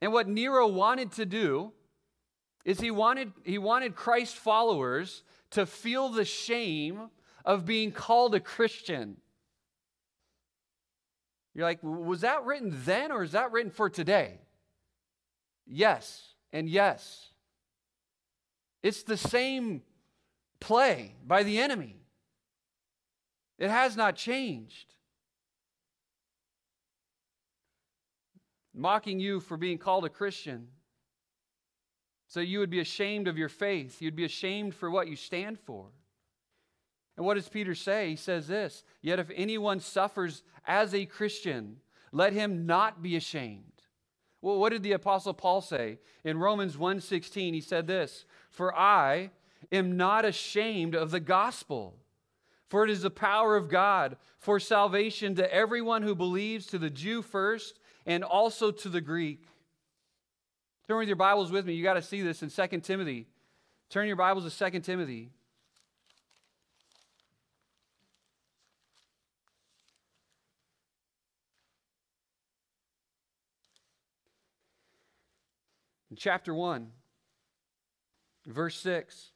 And 0.00 0.12
what 0.12 0.28
Nero 0.28 0.66
wanted 0.66 1.12
to 1.12 1.26
do 1.26 1.72
is 2.64 2.80
he 2.80 2.90
wanted, 2.90 3.32
he 3.44 3.58
wanted 3.58 3.96
Christ 3.96 4.36
followers 4.36 5.22
to 5.50 5.66
feel 5.66 6.08
the 6.08 6.24
shame 6.24 7.10
of 7.44 7.64
being 7.64 7.92
called 7.92 8.34
a 8.34 8.40
Christian. 8.40 9.16
You're 11.54 11.64
like, 11.64 11.82
was 11.82 12.20
that 12.20 12.44
written 12.44 12.72
then 12.84 13.10
or 13.10 13.22
is 13.22 13.32
that 13.32 13.52
written 13.52 13.70
for 13.70 13.88
today? 13.88 14.40
Yes, 15.66 16.34
and 16.52 16.68
yes. 16.68 17.30
It's 18.82 19.02
the 19.02 19.16
same 19.16 19.82
play 20.60 21.14
by 21.26 21.42
the 21.42 21.58
enemy, 21.58 21.96
it 23.58 23.70
has 23.70 23.96
not 23.96 24.16
changed. 24.16 24.94
Mocking 28.74 29.18
you 29.18 29.40
for 29.40 29.56
being 29.56 29.78
called 29.78 30.04
a 30.04 30.10
Christian. 30.10 30.68
So 32.28 32.40
you 32.40 32.58
would 32.58 32.70
be 32.70 32.80
ashamed 32.80 33.28
of 33.28 33.38
your 33.38 33.48
faith. 33.48 34.02
You'd 34.02 34.16
be 34.16 34.24
ashamed 34.24 34.74
for 34.74 34.90
what 34.90 35.08
you 35.08 35.16
stand 35.16 35.58
for. 35.58 35.86
And 37.16 37.24
what 37.24 37.34
does 37.34 37.48
Peter 37.48 37.74
say? 37.74 38.10
He 38.10 38.16
says 38.16 38.46
this 38.46 38.84
Yet 39.00 39.18
if 39.18 39.30
anyone 39.34 39.80
suffers 39.80 40.42
as 40.66 40.94
a 40.94 41.06
Christian, 41.06 41.76
let 42.12 42.32
him 42.32 42.66
not 42.66 43.02
be 43.02 43.16
ashamed. 43.16 43.72
Well, 44.42 44.58
what 44.58 44.72
did 44.72 44.82
the 44.82 44.92
apostle 44.92 45.34
Paul 45.34 45.60
say? 45.60 45.98
In 46.24 46.38
Romans 46.38 46.76
1:16, 46.76 47.54
he 47.54 47.60
said 47.60 47.86
this, 47.86 48.26
"For 48.50 48.76
I 48.76 49.30
am 49.72 49.96
not 49.96 50.24
ashamed 50.24 50.94
of 50.94 51.10
the 51.10 51.20
gospel, 51.20 51.98
for 52.68 52.84
it 52.84 52.90
is 52.90 53.02
the 53.02 53.10
power 53.10 53.56
of 53.56 53.68
God 53.68 54.16
for 54.38 54.60
salvation 54.60 55.34
to 55.36 55.54
everyone 55.54 56.02
who 56.02 56.14
believes, 56.14 56.66
to 56.66 56.78
the 56.78 56.90
Jew 56.90 57.22
first, 57.22 57.78
and 58.04 58.22
also 58.22 58.70
to 58.70 58.88
the 58.88 59.00
Greek." 59.00 59.46
Turn 60.86 60.98
with 60.98 61.08
your 61.08 61.16
Bibles 61.16 61.50
with 61.50 61.66
me. 61.66 61.74
You 61.74 61.82
got 61.82 61.94
to 61.94 62.02
see 62.02 62.22
this 62.22 62.42
in 62.42 62.50
2 62.50 62.84
Timothy. 62.84 63.26
Turn 63.88 64.06
your 64.06 64.16
Bibles 64.16 64.44
to 64.44 64.50
2 64.70 64.84
Timothy. 64.84 65.32
In 76.08 76.16
chapter 76.16 76.54
1, 76.54 76.92
verse 78.46 78.80
6, 78.80 79.32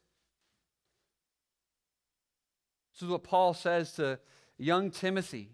this 3.01 3.07
is 3.07 3.11
what 3.11 3.23
Paul 3.23 3.55
says 3.55 3.93
to 3.93 4.19
young 4.59 4.91
Timothy. 4.91 5.49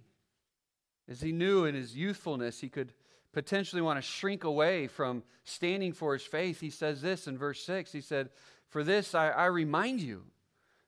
As 1.08 1.22
he 1.22 1.32
knew 1.32 1.64
in 1.64 1.76
his 1.76 1.96
youthfulness 1.96 2.60
he 2.60 2.68
could 2.68 2.92
potentially 3.32 3.82
want 3.82 3.98
to 3.98 4.02
shrink 4.02 4.44
away 4.44 4.88
from 4.88 5.24
standing 5.46 5.94
for 5.94 6.12
his 6.12 6.24
faith, 6.24 6.60
he 6.60 6.70
says 6.70 7.02
this 7.02 7.26
in 7.26 7.38
verse 7.38 7.64
6. 7.64 7.94
He 7.94 8.02
said, 8.02 8.32
For 8.68 8.84
this 8.84 9.16
I, 9.16 9.30
I 9.30 9.46
remind 9.46 10.02
you. 10.02 10.26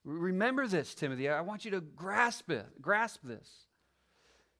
Remember 0.04 0.68
this, 0.68 0.94
Timothy. 0.94 1.30
I 1.30 1.40
want 1.40 1.64
you 1.64 1.72
to 1.72 1.80
grasp 1.80 2.52
it, 2.52 2.66
grasp 2.82 3.22
this. 3.24 3.50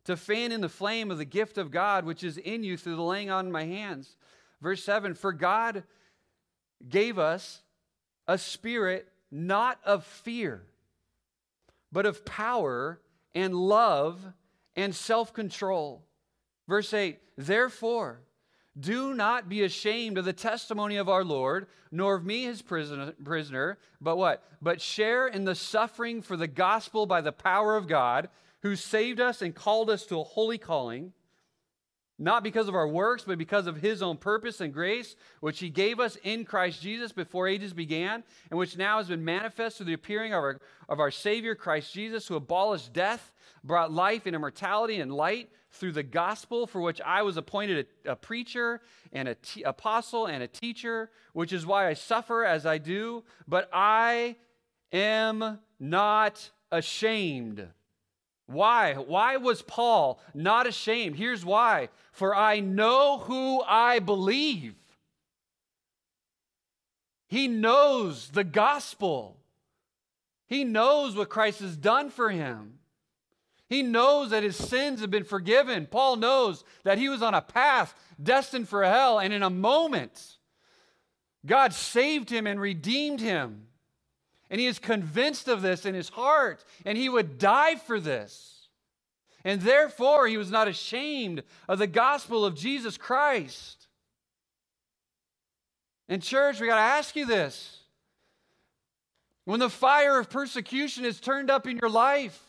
To 0.06 0.16
fan 0.16 0.54
in 0.54 0.62
the 0.62 0.70
flame 0.70 1.12
of 1.12 1.18
the 1.18 1.26
gift 1.26 1.58
of 1.58 1.70
God 1.70 2.06
which 2.06 2.24
is 2.24 2.38
in 2.38 2.64
you 2.64 2.78
through 2.78 2.96
the 2.96 3.02
laying 3.02 3.30
on 3.30 3.48
of 3.48 3.52
my 3.52 3.66
hands. 3.66 4.16
Verse 4.62 4.82
7 4.86 5.16
For 5.16 5.34
God 5.34 5.84
gave 6.88 7.20
us 7.20 7.62
a 8.26 8.38
spirit 8.38 9.10
not 9.30 9.80
of 9.84 10.06
fear, 10.06 10.64
but 11.92 12.06
of 12.06 12.26
power 12.26 13.00
and 13.34 13.56
love 13.56 14.34
and 14.76 14.94
self 14.94 15.34
control. 15.34 16.06
Verse 16.68 16.94
8 16.94 17.20
Therefore, 17.38 18.22
do 18.80 19.14
not 19.14 19.50
be 19.50 19.64
ashamed 19.64 20.18
of 20.18 20.26
the 20.26 20.34
testimony 20.34 20.98
of 20.98 21.10
our 21.10 21.24
Lord, 21.24 21.68
nor 21.92 22.16
of 22.16 22.26
me 22.26 22.44
his 22.44 22.62
prisoner, 22.62 23.14
prisoner, 23.24 23.78
but 24.00 24.18
what? 24.18 24.44
But 24.62 24.82
share 24.82 25.28
in 25.28 25.44
the 25.46 25.56
suffering 25.56 26.22
for 26.22 26.38
the 26.38 26.48
gospel 26.48 27.06
by 27.06 27.22
the 27.22 27.32
power 27.32 27.76
of 27.76 27.88
God, 27.88 28.30
who 28.62 28.76
saved 28.76 29.20
us 29.20 29.42
and 29.42 29.56
called 29.56 29.90
us 29.90 30.06
to 30.06 30.20
a 30.20 30.24
holy 30.24 30.58
calling 30.58 31.14
not 32.20 32.44
because 32.44 32.68
of 32.68 32.76
our 32.76 32.88
works, 32.88 33.24
but 33.26 33.38
because 33.38 33.66
of 33.66 33.78
his 33.78 34.02
own 34.02 34.18
purpose 34.18 34.60
and 34.60 34.74
grace, 34.74 35.16
which 35.40 35.60
he 35.60 35.70
gave 35.70 36.00
us 36.00 36.18
in 36.24 36.44
Christ 36.44 36.82
Jesus 36.82 37.14
before 37.14 37.48
ages 37.48 37.74
began, 37.74 38.24
and 38.50 38.60
which 38.60 38.78
now 38.78 38.98
has 38.98 39.08
been 39.08 39.24
manifest 39.24 39.78
through 39.78 39.86
the 39.86 39.94
appearing 39.94 40.34
of 40.34 40.40
our, 40.40 40.60
of 40.90 41.00
our 41.00 41.12
Savior, 41.12 41.56
Christ 41.56 41.94
Jesus, 41.94 42.28
who 42.28 42.36
abolished 42.36 42.92
death, 42.92 43.32
brought 43.64 43.94
life 43.94 44.26
and 44.26 44.36
immortality 44.36 45.00
and 45.00 45.14
light 45.14 45.50
through 45.72 45.94
the 45.94 46.04
gospel, 46.04 46.68
for 46.68 46.82
which 46.82 47.00
I 47.02 47.22
was 47.22 47.38
appointed 47.38 47.88
a, 48.06 48.12
a 48.12 48.16
preacher 48.16 48.82
and 49.14 49.30
an 49.30 49.36
apostle 49.66 50.26
and 50.26 50.44
a 50.44 50.48
teacher, 50.48 51.12
which 51.32 51.54
is 51.54 51.66
why 51.66 51.88
I 51.88 51.94
suffer 51.94 52.44
as 52.44 52.66
I 52.66 52.80
do, 52.80 53.24
but 53.48 53.70
I 53.72 54.36
am 54.92 55.60
not 55.80 56.50
ashamed 56.72 57.68
why? 58.50 58.96
Why 58.96 59.38
was 59.38 59.62
Paul 59.62 60.20
not 60.34 60.66
ashamed? 60.66 61.18
Here's 61.18 61.46
why. 61.46 61.90
For 62.12 62.36
I 62.36 62.60
know 62.60 63.20
who 63.20 63.62
I 63.62 64.00
believe. 64.00 64.76
He 67.28 67.48
knows 67.48 68.30
the 68.30 68.44
gospel. 68.44 69.38
He 70.48 70.64
knows 70.64 71.16
what 71.16 71.30
Christ 71.30 71.60
has 71.60 71.78
done 71.78 72.10
for 72.10 72.32
him. 72.32 72.80
He 73.68 73.84
knows 73.84 74.32
that 74.32 74.42
his 74.42 74.56
sins 74.56 75.02
have 75.02 75.12
been 75.12 75.24
forgiven. 75.24 75.86
Paul 75.86 76.16
knows 76.16 76.64
that 76.84 76.98
he 76.98 77.08
was 77.08 77.22
on 77.22 77.36
a 77.36 77.42
path 77.42 77.94
destined 78.22 78.68
for 78.68 78.84
hell, 78.84 79.20
and 79.20 79.32
in 79.32 79.44
a 79.44 79.50
moment, 79.52 80.38
God 81.46 81.74
saved 81.74 82.32
him 82.32 82.48
and 82.48 82.60
redeemed 82.60 83.22
him. 83.22 83.68
And 84.50 84.60
he 84.60 84.68
is 84.68 84.80
convinced 84.80 85.48
of 85.48 85.62
this 85.62 85.86
in 85.86 85.94
his 85.94 86.10
heart, 86.10 86.66
and 86.86 86.98
he 86.98 87.10
would 87.10 87.38
die 87.38 87.76
for 87.76 88.00
this. 88.00 88.68
And 89.44 89.62
therefore, 89.62 90.28
he 90.28 90.38
was 90.38 90.52
not 90.52 90.68
ashamed 90.68 91.44
of 91.68 91.80
the 91.80 91.88
gospel 91.88 92.44
of 92.44 92.56
Jesus 92.56 92.98
Christ. 92.98 93.88
And, 96.08 96.22
church, 96.24 96.60
we 96.60 96.68
got 96.68 96.76
to 96.76 96.82
ask 96.82 97.16
you 97.16 97.26
this. 97.26 97.78
When 99.46 99.60
the 99.60 99.70
fire 99.70 100.20
of 100.20 100.30
persecution 100.30 101.06
is 101.06 101.20
turned 101.20 101.50
up 101.50 101.68
in 101.68 101.78
your 101.78 101.90
life, 101.90 102.40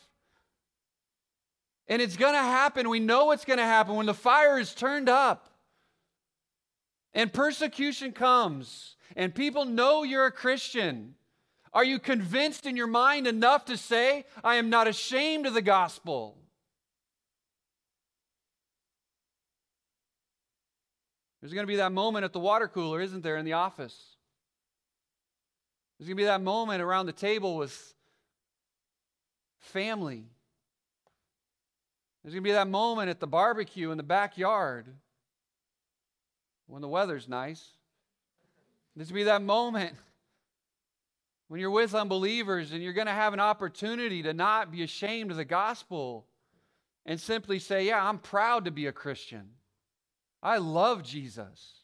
and 1.86 2.00
it's 2.00 2.16
going 2.16 2.34
to 2.34 2.38
happen, 2.38 2.88
we 2.88 3.00
know 3.00 3.32
it's 3.32 3.44
going 3.44 3.58
to 3.58 3.64
happen. 3.64 3.96
When 3.96 4.06
the 4.06 4.14
fire 4.14 4.58
is 4.58 4.74
turned 4.74 5.08
up 5.08 5.48
and 7.12 7.32
persecution 7.32 8.12
comes, 8.12 8.96
and 9.16 9.34
people 9.34 9.64
know 9.64 10.02
you're 10.02 10.26
a 10.26 10.32
Christian, 10.32 11.14
are 11.72 11.84
you 11.84 11.98
convinced 11.98 12.66
in 12.66 12.76
your 12.76 12.86
mind 12.86 13.26
enough 13.26 13.66
to 13.66 13.76
say, 13.76 14.24
I 14.42 14.56
am 14.56 14.70
not 14.70 14.88
ashamed 14.88 15.46
of 15.46 15.54
the 15.54 15.62
gospel? 15.62 16.36
There's 21.40 21.52
going 21.52 21.64
to 21.64 21.70
be 21.70 21.76
that 21.76 21.92
moment 21.92 22.24
at 22.24 22.32
the 22.32 22.40
water 22.40 22.68
cooler, 22.68 23.00
isn't 23.00 23.22
there, 23.22 23.36
in 23.36 23.44
the 23.44 23.54
office? 23.54 23.96
There's 25.98 26.08
going 26.08 26.16
to 26.16 26.22
be 26.22 26.26
that 26.26 26.42
moment 26.42 26.82
around 26.82 27.06
the 27.06 27.12
table 27.12 27.56
with 27.56 27.94
family. 29.60 30.24
There's 32.22 32.34
going 32.34 32.42
to 32.42 32.48
be 32.48 32.52
that 32.52 32.68
moment 32.68 33.10
at 33.10 33.20
the 33.20 33.26
barbecue 33.26 33.90
in 33.90 33.96
the 33.96 34.02
backyard 34.02 34.86
when 36.66 36.82
the 36.82 36.88
weather's 36.88 37.28
nice. 37.28 37.64
There's 38.96 39.08
going 39.08 39.20
to 39.20 39.20
be 39.20 39.24
that 39.24 39.42
moment 39.42 39.94
when 41.50 41.58
you're 41.58 41.68
with 41.72 41.96
unbelievers 41.96 42.70
and 42.70 42.80
you're 42.80 42.92
going 42.92 43.08
to 43.08 43.12
have 43.12 43.32
an 43.32 43.40
opportunity 43.40 44.22
to 44.22 44.32
not 44.32 44.70
be 44.70 44.84
ashamed 44.84 45.32
of 45.32 45.36
the 45.36 45.44
gospel 45.44 46.24
and 47.04 47.20
simply 47.20 47.58
say, 47.58 47.86
Yeah, 47.86 48.06
I'm 48.06 48.18
proud 48.18 48.66
to 48.66 48.70
be 48.70 48.86
a 48.86 48.92
Christian. 48.92 49.48
I 50.40 50.58
love 50.58 51.02
Jesus. 51.02 51.80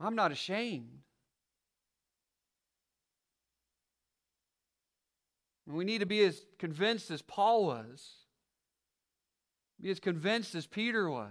I'm 0.00 0.14
not 0.14 0.32
ashamed. 0.32 1.00
And 5.66 5.76
we 5.76 5.84
need 5.84 5.98
to 5.98 6.06
be 6.06 6.24
as 6.24 6.40
convinced 6.58 7.10
as 7.10 7.20
Paul 7.20 7.66
was, 7.66 8.10
be 9.82 9.90
as 9.90 10.00
convinced 10.00 10.54
as 10.54 10.66
Peter 10.66 11.10
was. 11.10 11.28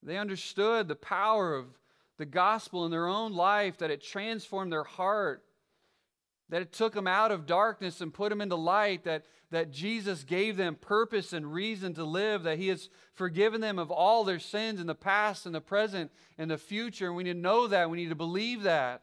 They 0.00 0.16
understood 0.16 0.86
the 0.86 0.94
power 0.94 1.56
of 1.56 1.66
the 2.20 2.26
gospel 2.26 2.84
in 2.84 2.90
their 2.90 3.06
own 3.06 3.32
life, 3.32 3.78
that 3.78 3.90
it 3.90 4.02
transformed 4.02 4.70
their 4.70 4.84
heart, 4.84 5.42
that 6.50 6.60
it 6.60 6.70
took 6.70 6.92
them 6.92 7.06
out 7.06 7.32
of 7.32 7.46
darkness 7.46 8.02
and 8.02 8.12
put 8.12 8.28
them 8.28 8.42
into 8.42 8.56
light, 8.56 9.04
that, 9.04 9.24
that 9.50 9.70
Jesus 9.70 10.22
gave 10.22 10.58
them 10.58 10.74
purpose 10.74 11.32
and 11.32 11.50
reason 11.50 11.94
to 11.94 12.04
live, 12.04 12.42
that 12.42 12.58
He 12.58 12.68
has 12.68 12.90
forgiven 13.14 13.62
them 13.62 13.78
of 13.78 13.90
all 13.90 14.24
their 14.24 14.38
sins 14.38 14.82
in 14.82 14.86
the 14.86 14.94
past 14.94 15.46
and 15.46 15.54
the 15.54 15.62
present 15.62 16.10
and 16.36 16.50
the 16.50 16.58
future. 16.58 17.06
And 17.06 17.16
we 17.16 17.24
need 17.24 17.32
to 17.32 17.38
know 17.38 17.66
that. 17.68 17.88
We 17.88 17.96
need 17.96 18.10
to 18.10 18.14
believe 18.14 18.64
that. 18.64 19.00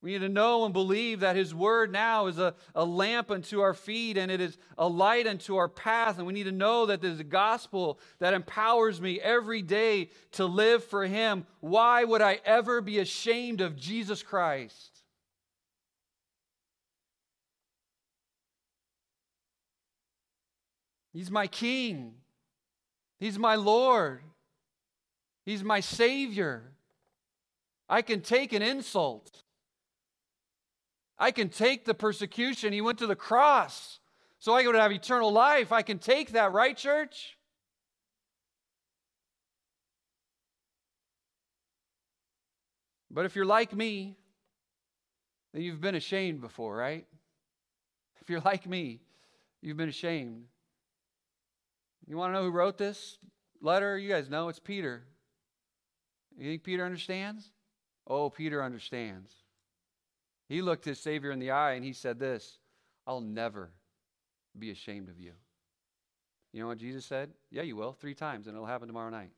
We 0.00 0.12
need 0.12 0.20
to 0.20 0.28
know 0.28 0.64
and 0.64 0.72
believe 0.72 1.20
that 1.20 1.34
His 1.34 1.52
Word 1.52 1.90
now 1.90 2.26
is 2.28 2.38
a, 2.38 2.54
a 2.74 2.84
lamp 2.84 3.32
unto 3.32 3.60
our 3.60 3.74
feet 3.74 4.16
and 4.16 4.30
it 4.30 4.40
is 4.40 4.56
a 4.76 4.86
light 4.86 5.26
unto 5.26 5.56
our 5.56 5.68
path. 5.68 6.18
And 6.18 6.26
we 6.26 6.32
need 6.32 6.44
to 6.44 6.52
know 6.52 6.86
that 6.86 7.00
there's 7.00 7.18
a 7.18 7.24
gospel 7.24 7.98
that 8.20 8.32
empowers 8.32 9.00
me 9.00 9.20
every 9.20 9.60
day 9.60 10.10
to 10.32 10.46
live 10.46 10.84
for 10.84 11.04
Him. 11.04 11.46
Why 11.60 12.04
would 12.04 12.22
I 12.22 12.38
ever 12.44 12.80
be 12.80 13.00
ashamed 13.00 13.60
of 13.60 13.76
Jesus 13.76 14.22
Christ? 14.22 15.02
He's 21.12 21.30
my 21.30 21.48
King, 21.48 22.14
He's 23.18 23.36
my 23.36 23.56
Lord, 23.56 24.22
He's 25.44 25.64
my 25.64 25.80
Savior. 25.80 26.62
I 27.88 28.02
can 28.02 28.20
take 28.20 28.52
an 28.52 28.62
insult. 28.62 29.42
I 31.18 31.30
can 31.30 31.48
take 31.48 31.84
the 31.84 31.94
persecution. 31.94 32.72
He 32.72 32.80
went 32.80 32.98
to 32.98 33.06
the 33.06 33.16
cross 33.16 33.98
so 34.38 34.54
I 34.54 34.62
could 34.62 34.74
have 34.74 34.92
eternal 34.92 35.32
life. 35.32 35.72
I 35.72 35.82
can 35.82 35.98
take 35.98 36.32
that, 36.32 36.52
right, 36.52 36.76
church? 36.76 37.36
But 43.10 43.24
if 43.24 43.34
you're 43.34 43.46
like 43.46 43.74
me, 43.74 44.16
then 45.52 45.62
you've 45.62 45.80
been 45.80 45.94
ashamed 45.94 46.40
before, 46.40 46.76
right? 46.76 47.06
If 48.20 48.30
you're 48.30 48.40
like 48.40 48.66
me, 48.66 49.00
you've 49.60 49.76
been 49.76 49.88
ashamed. 49.88 50.44
You 52.06 52.16
want 52.16 52.32
to 52.32 52.38
know 52.38 52.44
who 52.44 52.50
wrote 52.50 52.78
this 52.78 53.18
letter? 53.60 53.98
You 53.98 54.08
guys 54.08 54.30
know 54.30 54.48
it's 54.48 54.60
Peter. 54.60 55.02
You 56.38 56.50
think 56.50 56.62
Peter 56.62 56.84
understands? 56.84 57.50
Oh, 58.06 58.30
Peter 58.30 58.62
understands. 58.62 59.32
He 60.48 60.62
looked 60.62 60.84
his 60.84 60.98
Savior 60.98 61.30
in 61.30 61.38
the 61.38 61.50
eye 61.50 61.72
and 61.72 61.84
he 61.84 61.92
said 61.92 62.18
this 62.18 62.58
I'll 63.06 63.20
never 63.20 63.70
be 64.58 64.70
ashamed 64.70 65.08
of 65.08 65.18
you. 65.18 65.32
You 66.52 66.62
know 66.62 66.68
what 66.68 66.78
Jesus 66.78 67.04
said? 67.04 67.30
Yeah, 67.50 67.62
you 67.62 67.76
will, 67.76 67.92
three 67.92 68.14
times, 68.14 68.46
and 68.46 68.56
it'll 68.56 68.66
happen 68.66 68.88
tomorrow 68.88 69.10
night. 69.10 69.30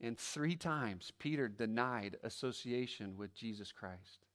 And 0.00 0.18
three 0.18 0.56
times, 0.56 1.12
Peter 1.18 1.48
denied 1.48 2.16
association 2.24 3.16
with 3.16 3.34
Jesus 3.34 3.70
Christ. 3.72 4.26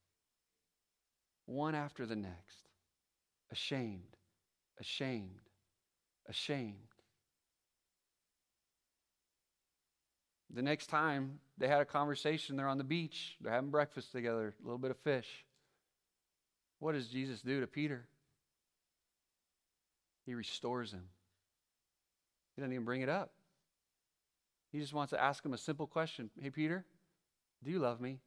One 1.46 1.76
after 1.76 2.06
the 2.06 2.16
next. 2.16 2.70
Ashamed, 3.52 4.18
ashamed, 4.80 5.50
ashamed. 6.28 6.97
The 10.54 10.62
next 10.62 10.88
time 10.88 11.40
they 11.58 11.68
had 11.68 11.82
a 11.82 11.86
conversation, 11.86 12.56
they're 12.56 12.68
on 12.68 12.78
the 12.78 12.84
beach, 12.84 13.36
they're 13.42 13.52
having 13.52 13.70
breakfast 13.70 14.12
together, 14.12 14.54
a 14.62 14.64
little 14.64 14.78
bit 14.78 14.92
of 14.92 14.98
fish. 14.98 15.46
What 16.80 16.94
does 16.94 17.08
Jesus 17.08 17.42
do 17.42 17.60
to 17.60 17.68
Peter? 17.68 18.06
He 20.26 20.36
restores 20.36 20.92
him. 20.92 21.04
He 22.56 22.62
doesn't 22.62 22.74
even 22.74 22.86
bring 22.86 23.02
it 23.02 23.10
up. 23.10 23.32
He 24.72 24.80
just 24.80 24.94
wants 24.94 25.12
to 25.12 25.22
ask 25.22 25.46
him 25.46 25.54
a 25.54 25.58
simple 25.58 25.88
question 25.88 26.30
Hey, 26.42 26.50
Peter, 26.50 26.86
do 27.64 27.72
you 27.72 27.80
love 27.80 28.00
me? 28.00 28.20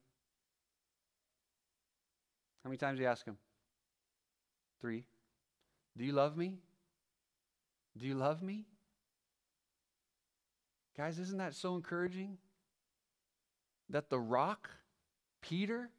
How 2.65 2.69
many 2.69 2.79
times 2.79 2.99
do 2.99 3.03
you 3.03 3.09
ask 3.09 3.25
him? 3.25 3.37
Three. 4.81 5.05
Do 5.97 6.05
you 6.05 6.13
love 6.13 6.37
me? 6.37 6.59
Do 7.97 8.07
you 8.07 8.15
love 8.15 8.43
me? 8.43 8.65
Guys, 10.97 11.19
isn't 11.19 11.39
that 11.39 11.55
so 11.55 11.75
encouraging? 11.75 12.39
That 13.89 14.11
the 14.11 14.19
rock, 14.19 14.71
Peter, 15.41 15.91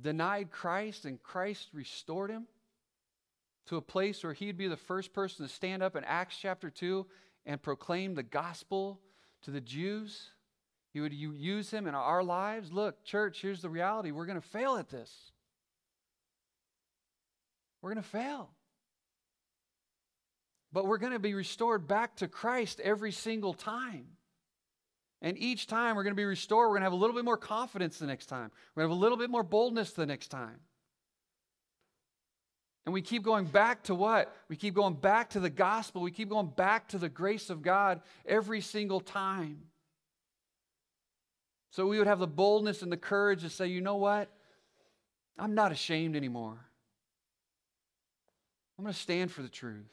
denied 0.00 0.50
Christ 0.50 1.04
and 1.04 1.22
Christ 1.22 1.68
restored 1.72 2.30
him 2.30 2.46
to 3.66 3.76
a 3.76 3.82
place 3.82 4.22
where 4.22 4.32
he'd 4.32 4.56
be 4.56 4.68
the 4.68 4.76
first 4.76 5.12
person 5.12 5.46
to 5.46 5.52
stand 5.52 5.82
up 5.82 5.96
in 5.96 6.04
Acts 6.04 6.36
chapter 6.40 6.70
2 6.70 7.06
and 7.46 7.60
proclaim 7.60 8.14
the 8.14 8.22
gospel 8.22 9.00
to 9.42 9.50
the 9.50 9.60
Jews. 9.60 10.30
He 10.92 11.00
would 11.00 11.12
use 11.12 11.70
him 11.70 11.86
in 11.86 11.94
our 11.94 12.22
lives. 12.22 12.72
Look, 12.72 13.04
church, 13.04 13.40
here's 13.42 13.62
the 13.62 13.68
reality 13.68 14.10
we're 14.10 14.26
going 14.26 14.40
to 14.40 14.46
fail 14.46 14.76
at 14.76 14.88
this. 14.88 15.32
We're 17.82 17.92
going 17.92 18.02
to 18.02 18.08
fail. 18.08 18.50
But 20.72 20.86
we're 20.86 20.98
going 20.98 21.12
to 21.12 21.18
be 21.18 21.34
restored 21.34 21.88
back 21.88 22.16
to 22.16 22.28
Christ 22.28 22.80
every 22.80 23.12
single 23.12 23.54
time. 23.54 24.06
And 25.20 25.36
each 25.38 25.66
time 25.66 25.96
we're 25.96 26.04
going 26.04 26.14
to 26.14 26.20
be 26.20 26.24
restored, 26.24 26.68
we're 26.68 26.74
going 26.74 26.82
to 26.82 26.86
have 26.86 26.92
a 26.92 26.96
little 26.96 27.16
bit 27.16 27.24
more 27.24 27.36
confidence 27.36 27.98
the 27.98 28.06
next 28.06 28.26
time. 28.26 28.50
We're 28.74 28.82
going 28.82 28.90
to 28.90 28.94
have 28.94 28.98
a 28.98 29.02
little 29.02 29.18
bit 29.18 29.30
more 29.30 29.42
boldness 29.42 29.92
the 29.92 30.06
next 30.06 30.28
time. 30.28 30.60
And 32.86 32.92
we 32.94 33.02
keep 33.02 33.22
going 33.22 33.44
back 33.44 33.82
to 33.84 33.94
what? 33.94 34.34
We 34.48 34.56
keep 34.56 34.74
going 34.74 34.94
back 34.94 35.30
to 35.30 35.40
the 35.40 35.50
gospel. 35.50 36.02
We 36.02 36.10
keep 36.10 36.30
going 36.30 36.52
back 36.56 36.88
to 36.88 36.98
the 36.98 37.08
grace 37.08 37.50
of 37.50 37.60
God 37.62 38.00
every 38.24 38.60
single 38.60 39.00
time. 39.00 39.64
So 41.70 41.86
we 41.86 41.98
would 41.98 42.06
have 42.06 42.18
the 42.18 42.26
boldness 42.26 42.82
and 42.82 42.90
the 42.90 42.96
courage 42.96 43.42
to 43.42 43.50
say, 43.50 43.66
you 43.66 43.80
know 43.80 43.96
what? 43.96 44.30
I'm 45.38 45.54
not 45.54 45.70
ashamed 45.70 46.16
anymore. 46.16 46.58
I'm 48.78 48.84
going 48.84 48.94
to 48.94 48.98
stand 48.98 49.30
for 49.30 49.42
the 49.42 49.48
truth. 49.48 49.92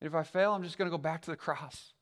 And 0.00 0.08
if 0.08 0.14
I 0.14 0.22
fail, 0.22 0.52
I'm 0.52 0.62
just 0.62 0.78
going 0.78 0.90
to 0.90 0.96
go 0.96 1.02
back 1.02 1.22
to 1.22 1.30
the 1.30 1.36
cross. 1.36 1.92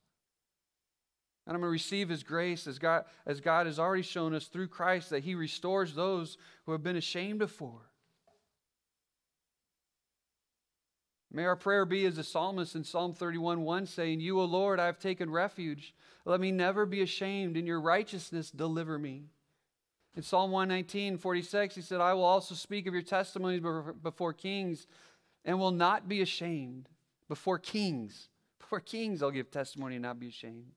And 1.47 1.55
I'm 1.55 1.61
going 1.61 1.69
to 1.69 1.73
receive 1.73 2.09
His 2.09 2.23
grace 2.23 2.67
as 2.67 2.79
God, 2.79 3.05
as 3.27 3.41
God 3.41 3.67
has 3.67 3.79
already 3.79 4.03
shown 4.03 4.35
us 4.35 4.47
through 4.47 4.69
Christ 4.69 5.11
that 5.11 5.25
He 5.25 5.35
restores 5.35 5.95
those 5.95 6.39
who 6.65 6.73
have 6.73 6.83
been 6.83 6.97
ashamed 6.97 7.39
before. 7.39 7.91
May 11.31 11.45
our 11.45 11.57
prayer 11.57 11.85
be 11.85 12.07
as 12.07 12.17
the 12.17 12.25
psalmist 12.25 12.77
in 12.77 12.85
Psalm 12.85 13.13
31 13.13 13.63
1 13.63 13.87
saying, 13.87 14.21
You, 14.21 14.41
O 14.41 14.45
Lord, 14.45 14.79
I 14.79 14.87
have 14.87 15.01
taken 15.01 15.29
refuge. 15.29 15.93
Let 16.25 16.41
me 16.41 16.53
never 16.53 16.87
be 16.87 17.03
ashamed. 17.03 17.57
In 17.57 17.67
your 17.67 17.81
righteousness, 17.81 18.51
deliver 18.51 18.99
me. 18.99 19.25
In 20.17 20.23
Psalm 20.23 20.53
119, 20.53 21.19
46, 21.19 21.75
he 21.75 21.81
said, 21.83 22.01
I 22.01 22.15
will 22.15 22.25
also 22.25 22.55
speak 22.55 22.87
of 22.87 22.95
your 22.95 23.03
testimonies 23.03 23.63
before 24.01 24.33
kings 24.33 24.87
and 25.45 25.59
will 25.59 25.73
not 25.73 26.09
be 26.09 26.23
ashamed 26.23 26.89
before 27.35 27.59
kings. 27.59 28.29
Before 28.61 28.79
kings, 28.79 29.23
I'll 29.23 29.33
give 29.33 29.51
testimony 29.51 29.97
and 29.97 30.05
not 30.05 30.21
be 30.21 30.29
ashamed. 30.29 30.73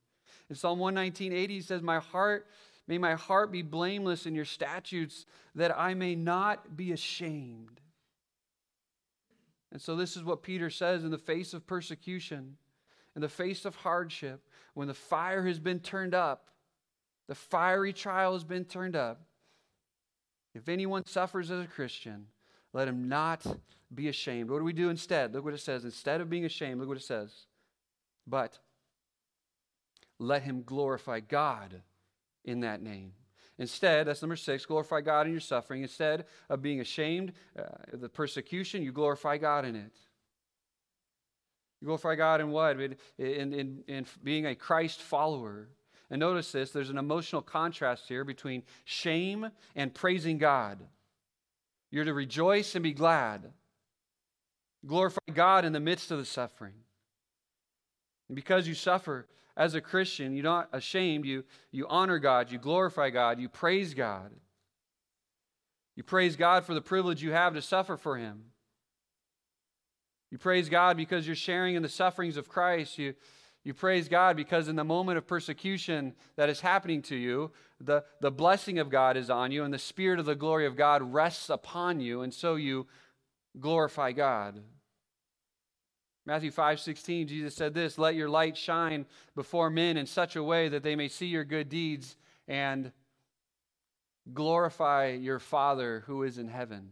In 0.49 0.55
Psalm 0.55 0.79
119, 0.79 1.31
80, 1.31 1.53
he 1.53 1.61
says, 1.61 1.81
My 1.81 1.99
heart, 1.99 2.47
may 2.85 2.97
my 2.97 3.13
heart 3.13 3.49
be 3.49 3.61
blameless 3.61 4.25
in 4.25 4.35
your 4.35 4.43
statutes, 4.43 5.25
that 5.55 5.77
I 5.77 5.93
may 5.93 6.15
not 6.15 6.75
be 6.75 6.91
ashamed. 6.91 7.79
And 9.71 9.81
so, 9.81 9.95
this 9.95 10.17
is 10.17 10.23
what 10.23 10.43
Peter 10.43 10.69
says 10.69 11.05
in 11.05 11.11
the 11.11 11.17
face 11.17 11.53
of 11.53 11.65
persecution, 11.65 12.57
in 13.15 13.21
the 13.21 13.29
face 13.29 13.63
of 13.63 13.75
hardship, 13.75 14.41
when 14.73 14.89
the 14.89 14.93
fire 14.93 15.45
has 15.45 15.59
been 15.59 15.79
turned 15.79 16.13
up, 16.13 16.49
the 17.29 17.35
fiery 17.35 17.93
trial 17.93 18.33
has 18.33 18.43
been 18.43 18.65
turned 18.65 18.97
up. 18.97 19.21
If 20.53 20.67
anyone 20.67 21.05
suffers 21.05 21.51
as 21.51 21.63
a 21.63 21.67
Christian, 21.67 22.25
let 22.77 22.87
him 22.87 23.09
not 23.09 23.43
be 23.91 24.07
ashamed. 24.07 24.51
What 24.51 24.59
do 24.59 24.63
we 24.63 24.71
do 24.71 24.91
instead? 24.91 25.33
Look 25.33 25.43
what 25.43 25.55
it 25.55 25.61
says. 25.61 25.83
Instead 25.83 26.21
of 26.21 26.29
being 26.29 26.45
ashamed, 26.45 26.79
look 26.79 26.87
what 26.87 26.97
it 26.97 27.03
says. 27.03 27.33
But 28.27 28.59
let 30.19 30.43
him 30.43 30.61
glorify 30.63 31.21
God 31.21 31.81
in 32.45 32.59
that 32.59 32.83
name. 32.83 33.13
Instead, 33.57 34.05
that's 34.05 34.21
number 34.21 34.35
six, 34.35 34.63
glorify 34.67 35.01
God 35.01 35.25
in 35.25 35.31
your 35.31 35.41
suffering. 35.41 35.81
Instead 35.81 36.25
of 36.51 36.61
being 36.61 36.79
ashamed 36.79 37.33
uh, 37.57 37.63
of 37.93 37.99
the 37.99 38.09
persecution, 38.09 38.83
you 38.83 38.91
glorify 38.91 39.39
God 39.39 39.65
in 39.65 39.75
it. 39.75 39.97
You 41.81 41.87
glorify 41.87 42.13
God 42.13 42.41
in 42.41 42.51
what? 42.51 42.79
In, 42.79 42.95
in, 43.17 43.83
in 43.87 44.05
being 44.23 44.45
a 44.45 44.53
Christ 44.53 45.01
follower. 45.01 45.69
And 46.11 46.19
notice 46.19 46.51
this 46.51 46.69
there's 46.69 46.91
an 46.91 46.99
emotional 46.99 47.41
contrast 47.41 48.07
here 48.07 48.23
between 48.23 48.61
shame 48.85 49.49
and 49.75 49.91
praising 49.91 50.37
God. 50.37 50.77
You're 51.91 52.05
to 52.05 52.13
rejoice 52.13 52.75
and 52.75 52.83
be 52.83 52.93
glad. 52.93 53.51
Glorify 54.85 55.19
God 55.33 55.65
in 55.65 55.73
the 55.73 55.79
midst 55.79 56.11
of 56.11 56.17
the 56.17 56.25
suffering. 56.25 56.73
And 58.29 58.35
because 58.35 58.67
you 58.67 58.73
suffer 58.73 59.27
as 59.55 59.73
a 59.73 59.81
Christian, 59.81 60.33
you're 60.33 60.43
not 60.43 60.69
ashamed. 60.73 61.25
You, 61.25 61.43
you 61.71 61.87
honor 61.87 62.19
God, 62.19 62.51
you 62.51 62.57
glorify 62.59 63.09
God, 63.09 63.39
you 63.39 63.49
praise 63.49 63.93
God. 63.93 64.31
You 65.95 66.03
praise 66.03 66.35
God 66.35 66.63
for 66.63 66.75
the 66.75 66.81
privilege 66.81 67.23
you 67.23 67.31
have 67.31 67.55
to 67.55 67.61
suffer 67.61 67.97
for 67.97 68.17
Him. 68.17 68.43
You 70.29 70.37
praise 70.37 70.69
God 70.69 70.95
because 70.95 71.25
you're 71.25 71.35
sharing 71.35 71.75
in 71.75 71.81
the 71.81 71.89
sufferings 71.89 72.37
of 72.37 72.49
Christ. 72.49 72.97
You, 72.97 73.15
you 73.67 73.73
praise 73.73 74.07
God 74.07 74.37
because 74.37 74.69
in 74.69 74.77
the 74.77 74.85
moment 74.85 75.17
of 75.17 75.27
persecution 75.27 76.13
that 76.37 76.47
is 76.47 76.61
happening 76.61 77.01
to 77.01 77.17
you, 77.17 77.51
the, 77.81 78.05
the 78.21 78.31
blessing 78.31 78.79
of 78.79 78.89
God 78.89 79.17
is 79.17 79.29
on 79.29 79.51
you 79.51 79.65
and 79.65 79.73
the 79.73 79.77
spirit 79.77 80.19
of 80.19 80.25
the 80.25 80.35
glory 80.35 80.65
of 80.65 80.77
God 80.77 81.01
rests 81.13 81.49
upon 81.49 81.99
you, 81.99 82.21
and 82.21 82.33
so 82.33 82.55
you 82.55 82.87
glorify 83.59 84.13
God. 84.13 84.61
Matthew 86.25 86.49
5 86.49 86.79
16, 86.79 87.27
Jesus 87.27 87.55
said 87.55 87.73
this 87.73 87.97
Let 87.97 88.15
your 88.15 88.29
light 88.29 88.55
shine 88.55 89.05
before 89.35 89.69
men 89.69 89.97
in 89.97 90.05
such 90.05 90.37
a 90.37 90.43
way 90.43 90.69
that 90.69 90.81
they 90.81 90.95
may 90.95 91.09
see 91.09 91.27
your 91.27 91.43
good 91.43 91.67
deeds 91.67 92.15
and 92.47 92.93
glorify 94.33 95.09
your 95.09 95.39
Father 95.39 96.05
who 96.07 96.23
is 96.23 96.37
in 96.37 96.47
heaven. 96.47 96.91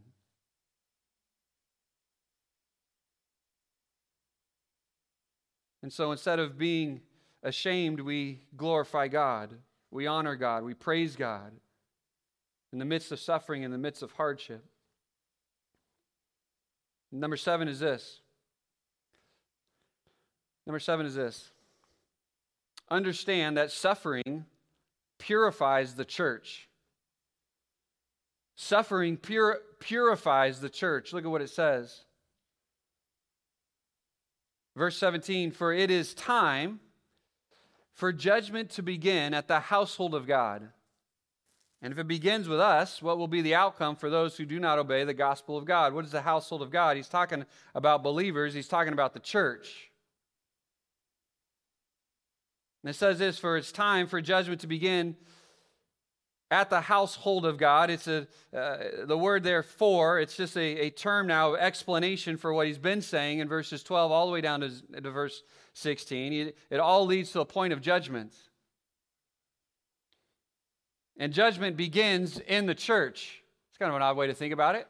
And 5.86 5.94
so 5.94 6.12
instead 6.12 6.40
of 6.40 6.58
being 6.58 7.02
ashamed, 7.44 8.00
we 8.00 8.40
glorify 8.58 9.08
God. 9.08 9.54
We 9.92 10.08
honor 10.08 10.36
God. 10.36 10.64
We 10.64 10.74
praise 10.74 11.16
God 11.16 11.52
in 12.74 12.80
the 12.80 12.86
midst 12.86 13.12
of 13.12 13.20
suffering, 13.20 13.62
in 13.62 13.70
the 13.70 13.78
midst 13.78 14.02
of 14.02 14.12
hardship. 14.14 14.66
Number 17.12 17.38
seven 17.38 17.68
is 17.68 17.80
this. 17.80 18.20
Number 20.66 20.80
seven 20.80 21.06
is 21.06 21.14
this. 21.14 21.52
Understand 22.90 23.58
that 23.58 23.72
suffering 23.72 24.46
purifies 25.20 25.94
the 25.94 26.04
church. 26.04 26.68
Suffering 28.56 29.18
pur- 29.18 29.62
purifies 29.80 30.62
the 30.62 30.70
church. 30.70 31.14
Look 31.14 31.26
at 31.26 31.30
what 31.30 31.44
it 31.44 31.52
says. 31.52 32.06
Verse 34.76 34.98
17 34.98 35.52
For 35.52 35.74
it 35.74 35.90
is 35.90 36.14
time 36.14 36.80
for 37.94 38.12
judgment 38.12 38.70
to 38.72 38.82
begin 38.82 39.34
at 39.34 39.48
the 39.48 39.60
household 39.60 40.14
of 40.14 40.28
God. 40.28 40.70
And 41.82 41.92
if 41.94 42.00
it 42.00 42.08
begins 42.08 42.48
with 42.48 42.60
us, 42.60 43.02
what 43.02 43.18
will 43.18 43.28
be 43.28 43.42
the 43.42 43.56
outcome 43.56 43.96
for 43.96 44.10
those 44.10 44.36
who 44.36 44.46
do 44.46 44.60
not 44.60 44.80
obey 44.80 45.04
the 45.04 45.14
gospel 45.14 45.58
of 45.58 45.66
God? 45.66 45.94
What 45.94 46.06
is 46.06 46.12
the 46.12 46.22
household 46.22 46.62
of 46.62 46.72
God? 46.72 46.98
He's 46.98 47.08
talking 47.08 47.46
about 47.74 48.04
believers, 48.04 48.54
he's 48.54 48.68
talking 48.68 48.94
about 48.94 49.14
the 49.14 49.20
church. 49.20 49.92
And 52.84 52.90
it 52.90 52.98
says 52.98 53.20
this 53.20 53.40
For 53.40 53.58
it's 53.58 53.72
time 53.72 54.08
for 54.08 54.22
judgment 54.22 54.62
to 54.62 54.68
begin 54.68 55.16
at 56.52 56.70
the 56.70 56.82
household 56.82 57.46
of 57.46 57.58
God. 57.58 57.90
It's 57.90 58.08
a, 58.08 58.28
uh, 58.56 59.06
the 59.06 59.18
word 59.18 59.44
there 59.44 59.64
for, 59.64 60.20
it's 60.20 60.38
just 60.38 60.56
a, 60.58 60.86
a 60.86 60.90
term 60.90 61.28
now, 61.28 61.56
explanation 61.56 62.38
for 62.38 62.54
what 62.54 62.68
he's 62.68 62.78
been 62.78 63.02
saying 63.02 63.40
in 63.40 63.48
verses 63.48 63.84
12 63.84 64.12
all 64.12 64.28
the 64.28 64.32
way 64.32 64.42
down 64.42 64.62
to, 64.62 65.02
to 65.02 65.12
verse 65.12 65.44
16. 65.74 66.34
It, 66.34 66.58
it 66.70 66.80
all 66.80 67.06
leads 67.06 67.32
to 67.32 67.42
a 67.42 67.46
point 67.46 67.74
of 67.74 67.82
judgment. 67.82 68.34
And 71.18 71.34
judgment 71.34 71.78
begins 71.78 72.40
in 72.40 72.66
the 72.66 72.76
church. 72.76 73.42
It's 73.70 73.78
kind 73.78 73.90
of 73.90 73.96
an 73.96 74.02
odd 74.02 74.18
way 74.18 74.28
to 74.28 74.34
think 74.34 74.54
about 74.54 74.76
it. 74.76 74.88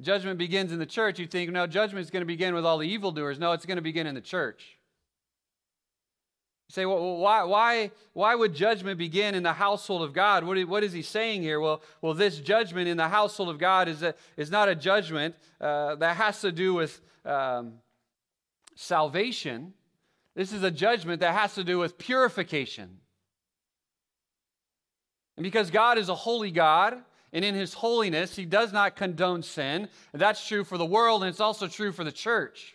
Judgment 0.00 0.38
begins 0.38 0.72
in 0.72 0.78
the 0.78 0.86
church. 0.86 1.18
You 1.18 1.26
think, 1.26 1.50
no, 1.52 1.64
is 1.64 1.70
going 1.72 2.22
to 2.22 2.24
begin 2.24 2.54
with 2.54 2.64
all 2.64 2.78
the 2.78 2.88
evildoers. 2.88 3.38
No, 3.38 3.52
it's 3.52 3.66
going 3.66 3.76
to 3.76 3.82
begin 3.82 4.06
in 4.06 4.14
the 4.14 4.20
church. 4.20 4.78
You 6.68 6.72
say, 6.72 6.86
well, 6.86 7.18
why, 7.18 7.44
why, 7.44 7.90
why 8.14 8.34
would 8.34 8.54
judgment 8.54 8.98
begin 8.98 9.34
in 9.34 9.42
the 9.42 9.52
household 9.52 10.02
of 10.02 10.12
God? 10.14 10.44
What, 10.44 10.58
what 10.66 10.82
is 10.82 10.92
he 10.92 11.02
saying 11.02 11.42
here? 11.42 11.60
Well, 11.60 11.82
well, 12.00 12.14
this 12.14 12.38
judgment 12.38 12.88
in 12.88 12.96
the 12.96 13.08
household 13.08 13.50
of 13.50 13.58
God 13.58 13.88
is, 13.88 14.02
a, 14.02 14.14
is 14.36 14.50
not 14.50 14.68
a 14.68 14.74
judgment 14.74 15.34
uh, 15.60 15.96
that 15.96 16.16
has 16.16 16.40
to 16.40 16.50
do 16.50 16.72
with 16.72 17.00
um, 17.26 17.74
salvation. 18.74 19.74
This 20.34 20.52
is 20.52 20.62
a 20.62 20.70
judgment 20.70 21.20
that 21.20 21.34
has 21.34 21.54
to 21.54 21.64
do 21.64 21.78
with 21.78 21.98
purification. 21.98 22.98
And 25.36 25.44
because 25.44 25.70
God 25.70 25.98
is 25.98 26.08
a 26.08 26.14
holy 26.14 26.50
God, 26.50 26.96
and 27.32 27.44
in 27.44 27.54
his 27.54 27.74
holiness, 27.74 28.36
he 28.36 28.44
does 28.44 28.72
not 28.72 28.94
condone 28.94 29.42
sin. 29.42 29.88
And 30.12 30.22
that's 30.22 30.46
true 30.46 30.64
for 30.64 30.78
the 30.78 30.86
world, 30.86 31.22
and 31.22 31.28
it's 31.28 31.40
also 31.40 31.66
true 31.66 31.92
for 31.92 32.04
the 32.04 32.12
church. 32.12 32.73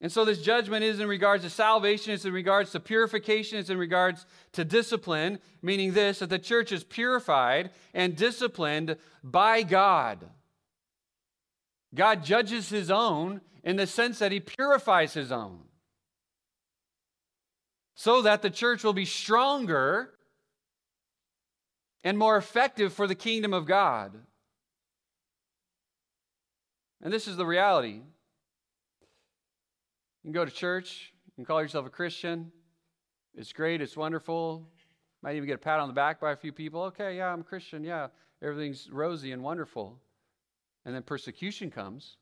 And 0.00 0.12
so 0.12 0.24
this 0.24 0.40
judgment 0.40 0.84
is 0.84 1.00
in 1.00 1.08
regards 1.08 1.42
to 1.42 1.50
salvation, 1.50 2.12
it's 2.12 2.24
in 2.24 2.32
regards 2.32 2.70
to 2.72 2.80
purification, 2.80 3.58
it's 3.58 3.70
in 3.70 3.78
regards 3.78 4.26
to 4.52 4.64
discipline, 4.64 5.40
meaning 5.60 5.92
this 5.92 6.20
that 6.20 6.30
the 6.30 6.38
church 6.38 6.70
is 6.70 6.84
purified 6.84 7.70
and 7.94 8.14
disciplined 8.14 8.96
by 9.24 9.62
God. 9.62 10.24
God 11.94 12.24
judges 12.24 12.68
his 12.68 12.90
own 12.90 13.40
in 13.64 13.76
the 13.76 13.86
sense 13.86 14.20
that 14.20 14.30
he 14.30 14.38
purifies 14.38 15.14
his 15.14 15.32
own. 15.32 15.60
So 17.96 18.22
that 18.22 18.42
the 18.42 18.50
church 18.50 18.84
will 18.84 18.92
be 18.92 19.04
stronger 19.04 20.12
and 22.04 22.16
more 22.16 22.36
effective 22.36 22.92
for 22.92 23.08
the 23.08 23.16
kingdom 23.16 23.52
of 23.52 23.66
God. 23.66 24.12
And 27.02 27.12
this 27.12 27.26
is 27.26 27.36
the 27.36 27.46
reality. 27.46 28.02
You 30.28 30.34
can 30.34 30.42
go 30.42 30.44
to 30.44 30.50
church, 30.50 31.14
you 31.24 31.32
can 31.36 31.46
call 31.46 31.62
yourself 31.62 31.86
a 31.86 31.88
Christian. 31.88 32.52
It's 33.34 33.50
great, 33.50 33.80
it's 33.80 33.96
wonderful. 33.96 34.68
Might 35.22 35.36
even 35.36 35.46
get 35.46 35.54
a 35.54 35.58
pat 35.58 35.80
on 35.80 35.88
the 35.88 35.94
back 35.94 36.20
by 36.20 36.32
a 36.32 36.36
few 36.36 36.52
people. 36.52 36.82
Okay, 36.82 37.16
yeah, 37.16 37.32
I'm 37.32 37.40
a 37.40 37.44
Christian. 37.44 37.82
Yeah, 37.82 38.08
everything's 38.42 38.90
rosy 38.90 39.32
and 39.32 39.42
wonderful. 39.42 39.98
And 40.84 40.94
then 40.94 41.02
persecution 41.02 41.70
comes. 41.70 42.18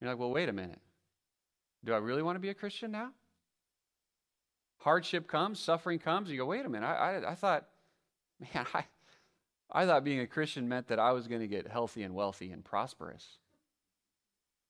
You're 0.00 0.10
like, 0.10 0.18
well, 0.20 0.30
wait 0.30 0.48
a 0.48 0.52
minute. 0.52 0.78
Do 1.84 1.92
I 1.92 1.96
really 1.96 2.22
want 2.22 2.36
to 2.36 2.40
be 2.40 2.50
a 2.50 2.54
Christian 2.54 2.92
now? 2.92 3.10
Hardship 4.78 5.26
comes, 5.26 5.58
suffering 5.58 5.98
comes. 5.98 6.30
You 6.30 6.38
go, 6.38 6.46
wait 6.46 6.64
a 6.64 6.68
minute. 6.68 6.86
I, 6.86 7.16
I, 7.16 7.32
I 7.32 7.34
thought, 7.34 7.66
man, 8.54 8.64
I, 8.72 8.84
I 9.72 9.86
thought 9.86 10.04
being 10.04 10.20
a 10.20 10.28
Christian 10.28 10.68
meant 10.68 10.86
that 10.86 11.00
I 11.00 11.10
was 11.10 11.26
going 11.26 11.40
to 11.40 11.48
get 11.48 11.66
healthy 11.66 12.04
and 12.04 12.14
wealthy 12.14 12.52
and 12.52 12.64
prosperous. 12.64 13.38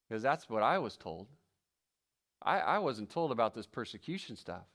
Because 0.09 0.23
that's 0.23 0.49
what 0.49 0.63
I 0.63 0.79
was 0.79 0.97
told. 0.97 1.27
I, 2.45 2.59
I 2.59 2.79
wasn't 2.79 3.09
told 3.09 3.31
about 3.31 3.55
this 3.55 3.65
persecution 3.65 4.35
stuff. 4.35 4.65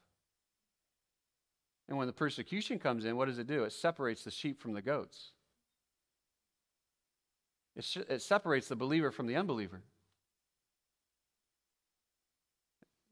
And 1.88 1.96
when 1.96 2.08
the 2.08 2.12
persecution 2.12 2.78
comes 2.78 3.04
in, 3.04 3.16
what 3.16 3.26
does 3.26 3.38
it 3.38 3.46
do? 3.46 3.64
It 3.64 3.72
separates 3.72 4.24
the 4.24 4.30
sheep 4.30 4.60
from 4.60 4.74
the 4.74 4.82
goats. 4.82 5.30
It, 7.76 7.84
sh- 7.84 7.98
it 8.08 8.22
separates 8.22 8.68
the 8.68 8.76
believer 8.76 9.10
from 9.10 9.26
the 9.26 9.36
unbeliever. 9.36 9.82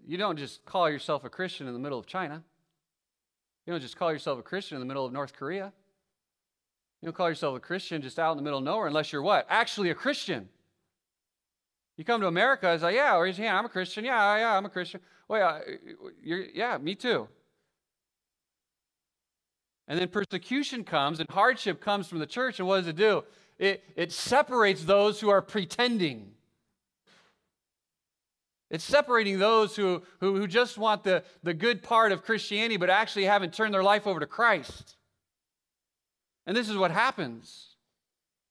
You 0.06 0.18
don't 0.18 0.38
just 0.38 0.64
call 0.64 0.90
yourself 0.90 1.24
a 1.24 1.30
Christian 1.30 1.66
in 1.66 1.72
the 1.72 1.78
middle 1.78 1.98
of 1.98 2.06
China. 2.06 2.42
You 3.66 3.72
don't 3.72 3.80
just 3.80 3.96
call 3.96 4.12
yourself 4.12 4.38
a 4.38 4.42
Christian 4.42 4.76
in 4.76 4.80
the 4.80 4.86
middle 4.86 5.04
of 5.04 5.12
North 5.12 5.34
Korea. 5.34 5.72
You 7.00 7.06
don't 7.06 7.14
call 7.14 7.28
yourself 7.28 7.56
a 7.56 7.60
Christian 7.60 8.02
just 8.02 8.18
out 8.18 8.32
in 8.32 8.36
the 8.38 8.42
middle 8.42 8.58
of 8.58 8.64
nowhere 8.64 8.86
unless 8.86 9.12
you're 9.12 9.22
what? 9.22 9.46
Actually 9.48 9.90
a 9.90 9.94
Christian. 9.94 10.48
You 11.98 12.04
come 12.04 12.20
to 12.20 12.28
America, 12.28 12.72
it's 12.72 12.84
like, 12.84 12.94
yeah, 12.94 13.18
raise 13.18 13.38
your. 13.38 13.48
I'm 13.48 13.64
a 13.64 13.68
Christian. 13.68 14.04
Yeah, 14.04 14.38
yeah, 14.38 14.56
I'm 14.56 14.64
a 14.64 14.68
Christian. 14.68 15.00
Well, 15.26 15.40
yeah, 15.68 15.74
you're, 16.22 16.44
yeah, 16.54 16.78
me 16.78 16.94
too. 16.94 17.26
And 19.88 19.98
then 19.98 20.06
persecution 20.08 20.84
comes 20.84 21.18
and 21.18 21.28
hardship 21.28 21.80
comes 21.80 22.06
from 22.06 22.20
the 22.20 22.26
church, 22.26 22.60
and 22.60 22.68
what 22.68 22.78
does 22.78 22.86
it 22.86 22.94
do? 22.94 23.24
It, 23.58 23.82
it 23.96 24.12
separates 24.12 24.84
those 24.84 25.18
who 25.20 25.28
are 25.28 25.42
pretending. 25.42 26.30
It's 28.70 28.84
separating 28.84 29.40
those 29.40 29.74
who, 29.74 30.02
who, 30.20 30.36
who 30.36 30.46
just 30.46 30.78
want 30.78 31.02
the, 31.02 31.24
the 31.42 31.54
good 31.54 31.82
part 31.82 32.12
of 32.12 32.22
Christianity, 32.22 32.76
but 32.76 32.90
actually 32.90 33.24
haven't 33.24 33.54
turned 33.54 33.74
their 33.74 33.82
life 33.82 34.06
over 34.06 34.20
to 34.20 34.26
Christ. 34.26 34.96
And 36.46 36.56
this 36.56 36.68
is 36.68 36.76
what 36.76 36.92
happens. 36.92 37.74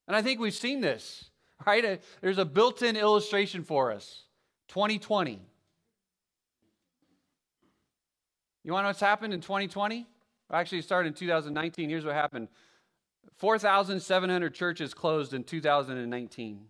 And 0.05 0.17
I 0.17 0.21
think 0.21 0.41
we've 0.41 0.53
seen 0.53 0.81
this 0.81 1.29
right? 1.67 2.01
There's 2.21 2.37
a 2.37 2.45
built 2.45 2.81
in 2.81 2.95
illustration 2.95 3.63
for 3.63 3.91
us 3.91 4.23
2020. 4.69 5.41
You 8.63 8.73
want 8.73 8.81
to 8.81 8.85
know 8.85 8.89
what's 8.89 8.99
happened 8.99 9.33
in 9.33 9.41
2020? 9.41 10.07
Actually, 10.51 10.79
it 10.79 10.85
started 10.85 11.09
in 11.09 11.13
2019. 11.13 11.89
Here's 11.89 12.05
what 12.05 12.15
happened 12.15 12.47
4,700 13.35 14.53
churches 14.53 14.93
closed 14.93 15.33
in 15.33 15.43
2019. 15.43 16.65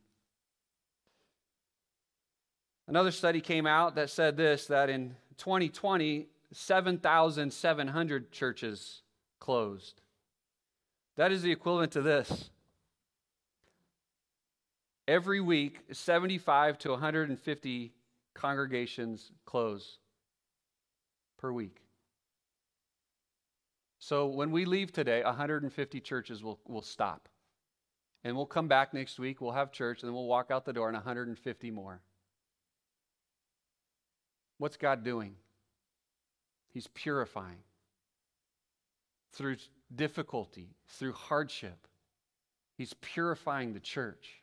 Another 2.88 3.12
study 3.12 3.42
came 3.42 3.68
out 3.68 3.96
that 3.96 4.10
said 4.10 4.36
this 4.38 4.66
that 4.68 4.90
in 4.90 5.16
2020, 5.38 6.28
7,700 6.54 8.32
churches 8.32 9.02
closed. 9.40 10.02
That 11.18 11.32
is 11.32 11.42
the 11.42 11.52
equivalent 11.52 11.92
to 11.94 12.02
this 12.02 12.50
Every 15.08 15.40
week, 15.40 15.80
75 15.92 16.78
to 16.80 16.90
150 16.92 17.94
congregations 18.34 19.32
close 19.46 20.00
per 21.38 21.52
week. 21.52 21.82
So 24.00 24.28
when 24.28 24.52
we 24.52 24.66
leave 24.66 24.92
today, 24.92 25.24
150 25.24 26.00
churches 26.02 26.44
will, 26.44 26.60
will 26.68 26.82
stop. 26.82 27.30
And 28.24 28.36
we'll 28.36 28.46
come 28.46 28.68
back 28.68 28.94
next 28.94 29.20
week, 29.20 29.40
we'll 29.40 29.52
have 29.52 29.72
church, 29.72 30.02
and 30.02 30.10
then 30.10 30.14
we'll 30.14 30.28
walk 30.28 30.52
out 30.52 30.66
the 30.66 30.74
door 30.74 30.88
and 30.88 30.96
150 30.96 31.72
more. 31.72 32.02
What's 34.58 34.78
God 34.78 35.04
doing? 35.04 35.36
He's 36.74 36.88
purifying 36.88 37.64
through 39.34 39.58
difficulty, 39.96 40.76
through 40.88 41.14
hardship. 41.14 41.88
He's 42.78 42.94
purifying 42.96 43.74
the 43.74 43.80
church. 43.80 44.42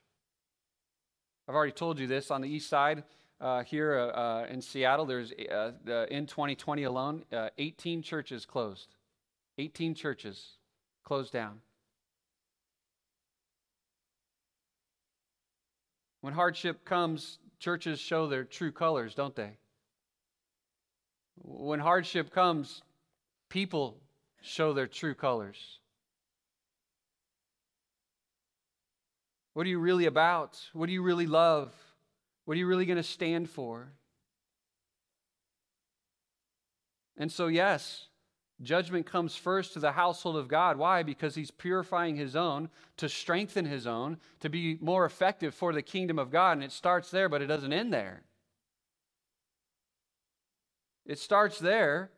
I've 1.49 1.55
already 1.55 1.73
told 1.73 1.99
you 1.99 2.07
this 2.07 2.31
on 2.31 2.41
the 2.41 2.49
east 2.49 2.69
side. 2.69 3.05
uh, 3.41 3.63
here 3.65 3.99
uh, 3.99 4.07
uh 4.09 4.47
in 4.49 4.63
Seattle, 4.63 5.05
there's 5.05 5.33
uh, 5.33 5.73
in 6.11 6.27
2020 6.27 6.85
alone, 6.85 7.25
uh, 7.33 7.51
18 7.59 8.03
churches 8.03 8.47
closed. 8.47 8.95
18 9.59 9.95
churches 9.95 10.57
closed 11.05 11.33
down. 11.33 11.61
When 16.23 16.33
hardship 16.33 16.87
comes, 16.87 17.39
churches 17.59 18.01
show 18.01 18.27
their 18.27 18.45
true 18.45 18.73
colors, 18.73 19.15
don't 19.15 19.37
they? 19.37 19.59
When 21.37 21.81
hardship 21.81 22.33
comes, 22.33 22.83
people 23.51 23.99
show 24.41 24.73
their 24.73 24.87
true 24.87 25.15
colors. 25.15 25.81
What 29.55 29.67
are 29.67 29.71
you 29.71 29.79
really 29.79 30.07
about? 30.07 30.61
What 30.73 30.87
do 30.87 30.93
you 30.93 31.03
really 31.03 31.27
love? 31.27 31.73
What 32.45 32.55
are 32.55 32.59
you 32.59 32.67
really 32.67 32.87
going 32.87 32.97
to 32.97 33.03
stand 33.03 33.49
for? 33.49 33.93
And 37.17 37.31
so, 37.31 37.47
yes, 37.47 38.09
judgment 38.61 39.07
comes 39.07 39.37
first 39.37 39.73
to 39.73 39.79
the 39.79 39.93
household 39.93 40.37
of 40.37 40.49
God. 40.49 40.77
Why? 40.77 41.05
Because 41.05 41.37
he's 41.37 41.53
purifying 41.53 42.17
his 42.17 42.35
own 42.35 42.69
to 42.97 43.09
strengthen 43.09 43.65
his 43.65 43.87
own, 43.87 44.19
to 44.41 44.51
be 44.51 44.77
more 44.81 45.05
effective 45.05 45.55
for 45.55 45.73
the 45.73 45.83
kingdom 45.83 46.19
of 46.19 46.31
God. 46.31 46.53
And 46.53 46.65
it 46.65 46.73
starts 46.73 47.11
there, 47.11 47.29
but 47.29 47.41
it 47.41 47.47
doesn't 47.47 47.73
end 47.73 47.93
there. 47.93 48.23
It 51.07 51.19
starts 51.21 51.59
there, 51.61 52.11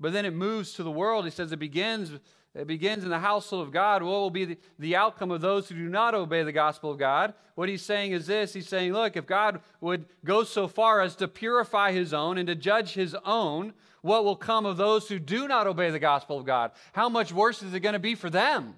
but 0.00 0.12
then 0.12 0.24
it 0.24 0.34
moves 0.34 0.72
to 0.74 0.82
the 0.82 0.90
world. 0.90 1.24
He 1.24 1.30
says 1.30 1.52
it 1.52 1.58
begins 1.58 2.18
it 2.54 2.66
begins 2.66 3.02
in 3.02 3.10
the 3.10 3.18
household 3.18 3.66
of 3.66 3.72
God. 3.72 4.02
What 4.02 4.10
will 4.10 4.30
be 4.30 4.44
the, 4.44 4.58
the 4.78 4.96
outcome 4.96 5.30
of 5.30 5.40
those 5.40 5.68
who 5.68 5.74
do 5.74 5.88
not 5.88 6.14
obey 6.14 6.42
the 6.42 6.52
gospel 6.52 6.90
of 6.90 6.98
God? 6.98 7.32
What 7.54 7.70
he's 7.70 7.82
saying 7.82 8.12
is 8.12 8.26
this 8.26 8.52
He's 8.52 8.68
saying, 8.68 8.92
look, 8.92 9.16
if 9.16 9.26
God 9.26 9.60
would 9.80 10.04
go 10.24 10.44
so 10.44 10.68
far 10.68 11.00
as 11.00 11.16
to 11.16 11.28
purify 11.28 11.92
his 11.92 12.12
own 12.12 12.36
and 12.36 12.46
to 12.48 12.54
judge 12.54 12.92
his 12.92 13.16
own, 13.24 13.72
what 14.02 14.24
will 14.24 14.36
come 14.36 14.66
of 14.66 14.76
those 14.76 15.08
who 15.08 15.18
do 15.18 15.48
not 15.48 15.66
obey 15.66 15.90
the 15.90 15.98
gospel 15.98 16.38
of 16.38 16.44
God? 16.44 16.72
How 16.92 17.08
much 17.08 17.32
worse 17.32 17.62
is 17.62 17.72
it 17.72 17.80
going 17.80 17.94
to 17.94 17.98
be 17.98 18.14
for 18.14 18.28
them? 18.28 18.74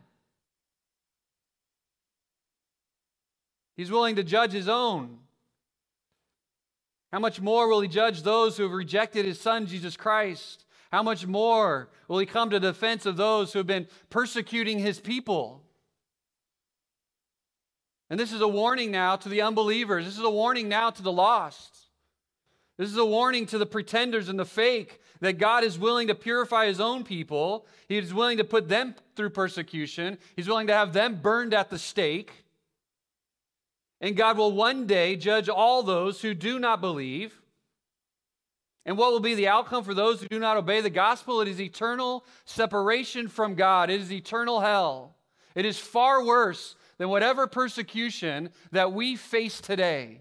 He's 3.76 3.90
willing 3.90 4.16
to 4.16 4.22
judge 4.22 4.52
his 4.52 4.68
own. 4.68 5.18
How 7.12 7.18
much 7.18 7.40
more 7.40 7.68
will 7.68 7.80
he 7.80 7.88
judge 7.88 8.22
those 8.22 8.56
who 8.56 8.64
have 8.64 8.72
rejected 8.72 9.24
his 9.24 9.40
son, 9.40 9.66
Jesus 9.66 9.96
Christ? 9.96 10.63
How 10.94 11.02
much 11.02 11.26
more 11.26 11.88
will 12.06 12.20
he 12.20 12.24
come 12.24 12.50
to 12.50 12.60
the 12.60 12.68
defense 12.68 13.04
of 13.04 13.16
those 13.16 13.52
who 13.52 13.58
have 13.58 13.66
been 13.66 13.88
persecuting 14.10 14.78
his 14.78 15.00
people? 15.00 15.60
And 18.08 18.20
this 18.20 18.32
is 18.32 18.40
a 18.40 18.46
warning 18.46 18.92
now 18.92 19.16
to 19.16 19.28
the 19.28 19.42
unbelievers. 19.42 20.04
This 20.04 20.16
is 20.16 20.22
a 20.22 20.30
warning 20.30 20.68
now 20.68 20.90
to 20.90 21.02
the 21.02 21.10
lost. 21.10 21.88
This 22.76 22.88
is 22.88 22.96
a 22.96 23.04
warning 23.04 23.44
to 23.46 23.58
the 23.58 23.66
pretenders 23.66 24.28
and 24.28 24.38
the 24.38 24.44
fake 24.44 25.00
that 25.18 25.36
God 25.36 25.64
is 25.64 25.80
willing 25.80 26.06
to 26.06 26.14
purify 26.14 26.66
his 26.66 26.78
own 26.78 27.02
people. 27.02 27.66
He 27.88 27.98
is 27.98 28.14
willing 28.14 28.38
to 28.38 28.44
put 28.44 28.68
them 28.68 28.94
through 29.16 29.30
persecution. 29.30 30.16
He's 30.36 30.46
willing 30.46 30.68
to 30.68 30.74
have 30.74 30.92
them 30.92 31.16
burned 31.20 31.54
at 31.54 31.70
the 31.70 31.78
stake. 31.80 32.44
And 34.00 34.16
God 34.16 34.38
will 34.38 34.52
one 34.52 34.86
day 34.86 35.16
judge 35.16 35.48
all 35.48 35.82
those 35.82 36.22
who 36.22 36.34
do 36.34 36.60
not 36.60 36.80
believe. 36.80 37.40
And 38.86 38.98
what 38.98 39.12
will 39.12 39.20
be 39.20 39.34
the 39.34 39.48
outcome 39.48 39.82
for 39.82 39.94
those 39.94 40.20
who 40.20 40.28
do 40.28 40.38
not 40.38 40.56
obey 40.56 40.80
the 40.80 40.90
gospel? 40.90 41.40
It 41.40 41.48
is 41.48 41.60
eternal 41.60 42.24
separation 42.44 43.28
from 43.28 43.54
God, 43.54 43.90
it 43.90 44.00
is 44.00 44.12
eternal 44.12 44.60
hell. 44.60 45.16
It 45.54 45.64
is 45.64 45.78
far 45.78 46.24
worse 46.24 46.74
than 46.98 47.08
whatever 47.08 47.46
persecution 47.46 48.50
that 48.72 48.92
we 48.92 49.14
face 49.14 49.60
today. 49.60 50.20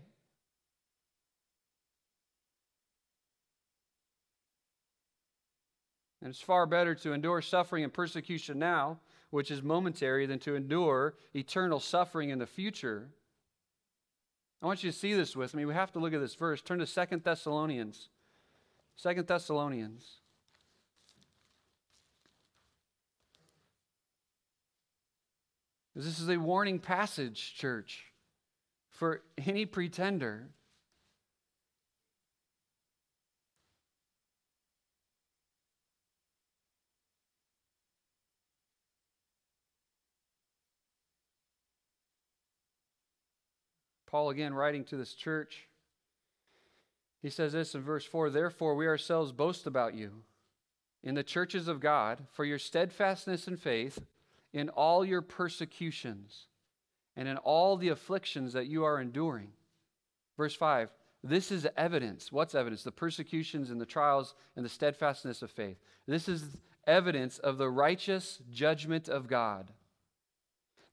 And 6.21 6.29
it's 6.29 6.39
far 6.39 6.65
better 6.65 6.95
to 6.95 7.13
endure 7.13 7.41
suffering 7.41 7.83
and 7.83 7.91
persecution 7.91 8.59
now, 8.59 8.99
which 9.31 9.51
is 9.51 9.61
momentary, 9.61 10.25
than 10.25 10.39
to 10.39 10.55
endure 10.55 11.15
eternal 11.35 11.79
suffering 11.79 12.29
in 12.29 12.39
the 12.39 12.45
future. 12.45 13.09
I 14.61 14.67
want 14.67 14.83
you 14.83 14.91
to 14.91 14.97
see 14.97 15.13
this 15.15 15.35
with 15.35 15.53
me. 15.53 15.65
We 15.65 15.73
have 15.73 15.91
to 15.93 15.99
look 15.99 16.13
at 16.13 16.21
this 16.21 16.35
verse. 16.35 16.61
Turn 16.61 16.79
to 16.79 16.85
Second 16.85 17.23
Thessalonians 17.23 18.09
Second 18.95 19.27
Thessalonians. 19.27 20.19
This 25.95 26.19
is 26.19 26.29
a 26.29 26.37
warning 26.37 26.79
passage, 26.79 27.53
church, 27.55 28.05
for 28.89 29.21
any 29.45 29.65
pretender. 29.65 30.49
Paul 44.07 44.29
again 44.29 44.53
writing 44.53 44.83
to 44.85 44.95
this 44.95 45.15
church. 45.15 45.67
He 47.23 47.29
says 47.29 47.53
this 47.53 47.73
in 47.73 47.81
verse 47.81 48.05
4 48.05 48.29
Therefore, 48.29 48.75
we 48.75 48.85
ourselves 48.85 49.31
boast 49.31 49.65
about 49.65 49.95
you 49.95 50.23
in 51.01 51.15
the 51.15 51.23
churches 51.23 51.67
of 51.67 51.79
God 51.79 52.27
for 52.33 52.45
your 52.45 52.59
steadfastness 52.59 53.47
and 53.47 53.59
faith 53.59 53.99
in 54.51 54.69
all 54.69 55.03
your 55.03 55.21
persecutions 55.21 56.47
and 57.15 57.27
in 57.27 57.37
all 57.37 57.77
the 57.77 57.89
afflictions 57.89 58.53
that 58.53 58.67
you 58.67 58.83
are 58.83 58.99
enduring. 58.99 59.49
Verse 60.35 60.53
5 60.53 60.89
This 61.23 61.49
is 61.49 61.65
evidence. 61.77 62.29
What's 62.29 62.55
evidence? 62.55 62.83
The 62.83 62.91
persecutions 62.91 63.69
and 63.69 63.79
the 63.79 63.85
trials 63.85 64.35
and 64.57 64.65
the 64.65 64.69
steadfastness 64.69 65.41
of 65.41 65.49
faith. 65.49 65.77
This 66.05 66.27
is 66.27 66.43
evidence 66.85 67.39
of 67.39 67.57
the 67.57 67.69
righteous 67.69 68.39
judgment 68.51 69.07
of 69.07 69.27
God. 69.27 69.71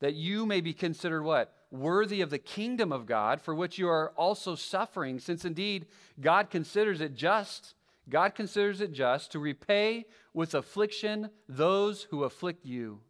That 0.00 0.14
you 0.14 0.46
may 0.46 0.60
be 0.60 0.72
considered 0.72 1.22
what? 1.22 1.54
worthy 1.70 2.20
of 2.20 2.30
the 2.30 2.38
kingdom 2.38 2.92
of 2.92 3.06
God, 3.06 3.40
for 3.40 3.54
which 3.54 3.78
you 3.78 3.88
are 3.88 4.12
also 4.16 4.54
suffering, 4.54 5.20
since 5.20 5.44
indeed 5.44 5.86
God 6.20 6.50
considers 6.50 7.00
it 7.00 7.14
just. 7.14 7.74
God 8.08 8.34
considers 8.34 8.80
it 8.80 8.92
just 8.92 9.32
to 9.32 9.38
repay 9.38 10.06
with 10.34 10.54
affliction 10.54 11.30
those 11.48 12.04
who 12.10 12.24
afflict 12.24 12.66
you, 12.66 13.00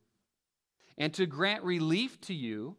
and 0.99 1.15
to 1.15 1.27
grant 1.27 1.65
relief 1.65 2.21
to 2.23 2.35
you 2.35 2.77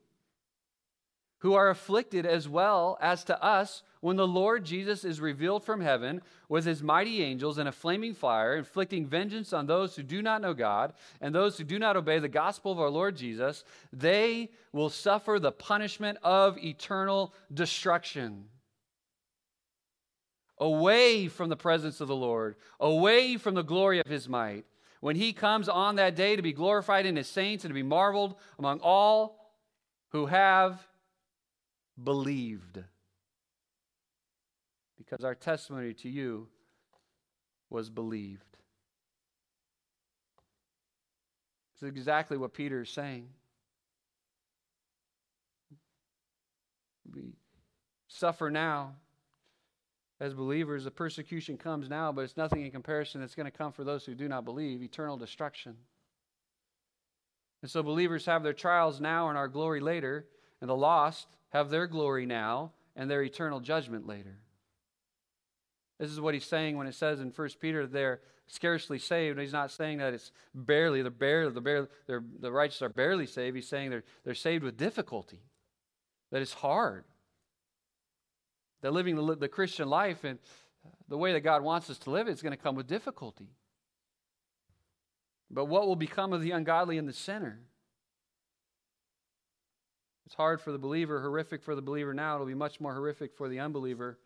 who 1.41 1.55
are 1.55 1.69
afflicted 1.69 2.25
as 2.25 2.47
well 2.47 2.97
as 3.01 3.23
to 3.23 3.43
us 3.43 3.81
when 3.99 4.15
the 4.15 4.27
Lord 4.27 4.63
Jesus 4.63 5.03
is 5.03 5.19
revealed 5.19 5.63
from 5.63 5.81
heaven 5.81 6.21
with 6.49 6.65
his 6.65 6.83
mighty 6.83 7.23
angels 7.23 7.57
in 7.57 7.65
a 7.65 7.71
flaming 7.71 8.13
fire, 8.13 8.55
inflicting 8.55 9.07
vengeance 9.07 9.51
on 9.51 9.65
those 9.65 9.95
who 9.95 10.03
do 10.03 10.21
not 10.21 10.41
know 10.41 10.53
God 10.53 10.93
and 11.19 11.33
those 11.33 11.57
who 11.57 11.63
do 11.63 11.79
not 11.79 11.97
obey 11.97 12.19
the 12.19 12.27
gospel 12.27 12.71
of 12.71 12.79
our 12.79 12.89
Lord 12.89 13.15
Jesus, 13.15 13.63
they 13.91 14.51
will 14.71 14.89
suffer 14.89 15.39
the 15.39 15.51
punishment 15.51 16.19
of 16.21 16.59
eternal 16.59 17.33
destruction. 17.51 18.45
Away 20.59 21.27
from 21.27 21.49
the 21.49 21.57
presence 21.57 22.01
of 22.01 22.07
the 22.07 22.15
Lord, 22.15 22.55
away 22.79 23.37
from 23.37 23.55
the 23.55 23.63
glory 23.63 23.99
of 23.99 24.05
his 24.05 24.29
might. 24.29 24.65
When 24.99 25.15
he 25.15 25.33
comes 25.33 25.67
on 25.67 25.95
that 25.95 26.15
day 26.15 26.35
to 26.35 26.43
be 26.43 26.53
glorified 26.53 27.07
in 27.07 27.15
his 27.15 27.27
saints 27.27 27.63
and 27.63 27.71
to 27.71 27.73
be 27.73 27.81
marveled 27.81 28.35
among 28.59 28.79
all 28.81 29.41
who 30.09 30.27
have 30.27 30.87
believed 32.03 32.79
because 34.97 35.25
our 35.25 35.35
testimony 35.35 35.93
to 35.93 36.09
you 36.09 36.47
was 37.69 37.89
believed. 37.89 38.43
This 41.73 41.83
is 41.83 41.89
exactly 41.89 42.37
what 42.37 42.53
Peter 42.53 42.81
is 42.81 42.89
saying. 42.89 43.27
We 47.13 47.33
suffer 48.07 48.51
now 48.51 48.93
as 50.19 50.33
believers. 50.33 50.83
The 50.83 50.91
persecution 50.91 51.57
comes 51.57 51.89
now, 51.89 52.11
but 52.11 52.21
it's 52.21 52.37
nothing 52.37 52.63
in 52.63 52.71
comparison 52.71 53.21
that's 53.21 53.35
going 53.35 53.51
to 53.51 53.57
come 53.57 53.71
for 53.71 53.83
those 53.83 54.05
who 54.05 54.13
do 54.13 54.27
not 54.27 54.45
believe 54.45 54.83
eternal 54.83 55.17
destruction. 55.17 55.75
And 57.61 57.69
so 57.69 57.83
believers 57.83 58.25
have 58.27 58.43
their 58.43 58.53
trials 58.53 59.01
now 59.01 59.29
and 59.29 59.37
our 59.37 59.47
glory 59.47 59.79
later, 59.79 60.25
and 60.61 60.69
the 60.69 60.75
lost 60.75 61.27
have 61.51 61.69
their 61.69 61.87
glory 61.87 62.25
now 62.25 62.71
and 62.95 63.09
their 63.09 63.23
eternal 63.23 63.59
judgment 63.59 64.07
later. 64.07 64.39
This 65.99 66.09
is 66.09 66.19
what 66.19 66.33
he's 66.33 66.45
saying 66.45 66.77
when 66.77 66.87
it 66.87 66.95
says 66.95 67.19
in 67.19 67.29
1 67.29 67.49
Peter 67.59 67.85
they're 67.85 68.21
scarcely 68.47 68.97
saved. 68.97 69.39
He's 69.39 69.53
not 69.53 69.71
saying 69.71 69.99
that 69.99 70.13
it's 70.13 70.31
barely, 70.53 71.01
they're 71.01 71.11
barely, 71.11 71.53
the, 71.53 71.61
barely, 71.61 71.87
they're, 72.07 72.23
the 72.39 72.51
righteous 72.51 72.81
are 72.81 72.89
barely 72.89 73.25
saved. 73.25 73.55
He's 73.55 73.67
saying 73.67 73.91
they're, 73.91 74.03
they're 74.25 74.33
saved 74.33 74.63
with 74.63 74.77
difficulty, 74.77 75.41
that 76.31 76.41
it's 76.41 76.53
hard. 76.53 77.05
That 78.81 78.93
living 78.93 79.15
the, 79.15 79.35
the 79.35 79.47
Christian 79.47 79.87
life 79.87 80.23
and 80.23 80.39
the 81.07 81.17
way 81.17 81.33
that 81.33 81.41
God 81.41 81.61
wants 81.61 81.89
us 81.89 81.99
to 81.99 82.09
live 82.09 82.27
is 82.27 82.41
going 82.41 82.55
to 82.55 82.61
come 82.61 82.75
with 82.75 82.87
difficulty. 82.87 83.49
But 85.51 85.65
what 85.65 85.85
will 85.85 85.95
become 85.95 86.33
of 86.33 86.41
the 86.41 86.51
ungodly 86.51 86.97
and 86.97 87.07
the 87.07 87.13
sinner? 87.13 87.59
It's 90.31 90.37
hard 90.37 90.61
for 90.61 90.71
the 90.71 90.77
believer, 90.77 91.19
horrific 91.19 91.61
for 91.61 91.75
the 91.75 91.81
believer 91.81 92.13
now. 92.13 92.35
It'll 92.35 92.47
be 92.47 92.53
much 92.53 92.79
more 92.79 92.93
horrific 92.93 93.35
for 93.35 93.49
the 93.49 93.59
unbeliever 93.59 94.17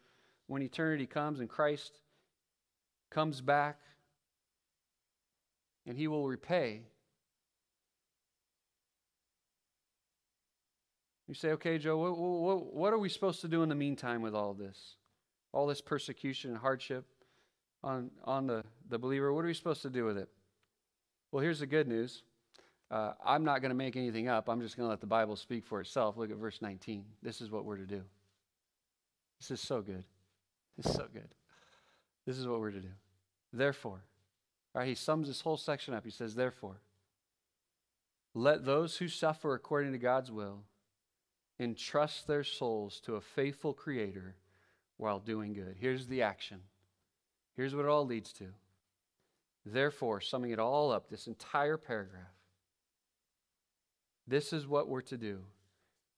when 0.46 0.62
eternity 0.62 1.08
comes 1.08 1.40
and 1.40 1.50
Christ 1.50 2.00
comes 3.10 3.42
back 3.42 3.80
and 5.88 5.98
he 5.98 6.08
will 6.08 6.28
repay. 6.28 6.84
You 11.28 11.34
say, 11.34 11.54
okay, 11.54 11.80
Joe, 11.80 11.98
what, 11.98 12.16
what, 12.16 12.76
what, 12.76 12.94
are 12.94 13.00
we 13.00 13.10
supposed 13.10 13.42
to 13.42 13.48
do 13.48 13.64
in 13.64 13.70
the 13.70 13.74
meantime 13.74 14.22
with 14.22 14.36
all 14.36 14.54
this? 14.54 14.98
All 15.54 15.66
this 15.66 15.82
persecution 15.82 16.52
and 16.52 16.60
hardship 16.60 17.08
on, 17.84 18.12
on 18.26 18.46
the, 18.46 18.64
the 18.90 19.00
believer? 19.00 19.34
What 19.34 19.44
are 19.44 19.48
we 19.48 19.56
supposed 19.56 19.82
to 19.82 19.90
do 19.90 20.06
with 20.06 20.20
it? 20.20 20.30
Well, 21.32 21.42
here's 21.42 21.62
the 21.62 21.66
good 21.66 21.88
news. 21.88 22.22
Uh, 22.92 23.14
I'm 23.26 23.44
not 23.44 23.62
going 23.62 23.70
to 23.70 23.76
make 23.76 23.96
anything 23.96 24.28
up. 24.28 24.48
I'm 24.48 24.62
just 24.62 24.78
going 24.78 24.86
to 24.86 24.90
let 24.90 25.02
the 25.02 25.08
Bible 25.08 25.36
speak 25.36 25.66
for 25.66 25.82
itself. 25.82 26.18
Look 26.18 26.30
at 26.30 26.38
verse 26.38 26.62
19. 26.62 27.04
This 27.24 27.42
is 27.42 27.50
what 27.50 27.66
we're 27.66 27.78
to 27.78 27.86
do. 27.86 28.04
This 29.40 29.52
is 29.52 29.60
so 29.60 29.82
good. 29.82 30.04
It's 30.78 30.94
so 30.94 31.08
good. 31.12 31.30
This 32.26 32.38
is 32.38 32.48
what 32.48 32.60
we're 32.60 32.72
to 32.72 32.82
do. 32.82 32.92
Therefore, 33.52 34.04
all 34.74 34.82
right, 34.82 34.88
he 34.88 34.96
sums 34.96 35.28
this 35.28 35.42
whole 35.42 35.58
section 35.58 35.94
up. 35.94 36.04
He 36.04 36.12
says, 36.12 36.36
Therefore, 36.36 36.82
let 38.34 38.66
those 38.66 38.98
who 38.98 39.08
suffer 39.08 39.54
according 39.54 39.94
to 39.94 39.98
God's 39.98 40.32
will 40.32 40.64
entrust 41.60 42.28
their 42.28 42.44
souls 42.44 43.00
to 43.06 43.16
a 43.16 43.22
faithful 43.22 43.74
Creator 43.74 44.36
while 44.98 45.20
doing 45.20 45.54
good. 45.54 45.78
Here's 45.80 46.08
the 46.08 46.22
action. 46.22 46.60
Here's 47.56 47.74
what 47.74 47.86
it 47.86 47.90
all 47.90 48.06
leads 48.06 48.34
to. 48.34 48.48
Therefore, 49.66 50.20
summing 50.20 50.52
it 50.52 50.60
all 50.60 50.92
up, 50.92 51.10
this 51.10 51.28
entire 51.28 51.78
paragraph, 51.78 52.35
this 54.28 54.54
is 54.54 54.68
what 54.68 54.88
we're 54.88 55.02
to 55.02 55.18
do. 55.18 55.40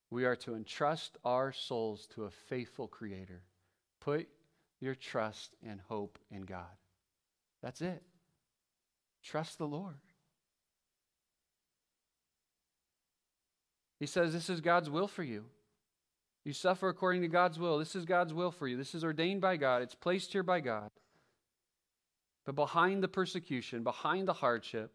We 0.09 0.25
are 0.25 0.35
to 0.37 0.55
entrust 0.55 1.17
our 1.25 1.51
souls 1.51 2.07
to 2.15 2.23
a 2.23 2.29
faithful 2.29 2.87
Creator. 2.87 3.41
Put 3.99 4.27
your 4.79 4.95
trust 4.95 5.55
and 5.67 5.81
hope 5.87 6.17
in 6.31 6.43
God. 6.43 6.65
That's 7.61 7.81
it. 7.81 8.03
Trust 9.23 9.57
the 9.57 9.67
Lord. 9.67 9.97
He 13.99 14.05
says 14.05 14.31
this 14.31 14.49
is 14.49 14.61
God's 14.61 14.89
will 14.89 15.07
for 15.07 15.23
you. 15.23 15.45
You 16.45 16.53
suffer 16.53 16.87
according 16.87 17.23
to 17.23 17.27
God's 17.27 17.59
will. 17.59 17.77
This 17.77 17.95
is 17.95 18.05
God's 18.05 18.33
will 18.33 18.51
for 18.51 18.67
you. 18.67 18.77
This 18.77 18.95
is 18.95 19.03
ordained 19.03 19.41
by 19.41 19.57
God, 19.57 19.81
it's 19.81 19.95
placed 19.95 20.31
here 20.31 20.43
by 20.43 20.61
God. 20.61 20.91
But 22.45 22.55
behind 22.55 23.03
the 23.03 23.09
persecution, 23.09 23.83
behind 23.83 24.25
the 24.25 24.33
hardship, 24.33 24.93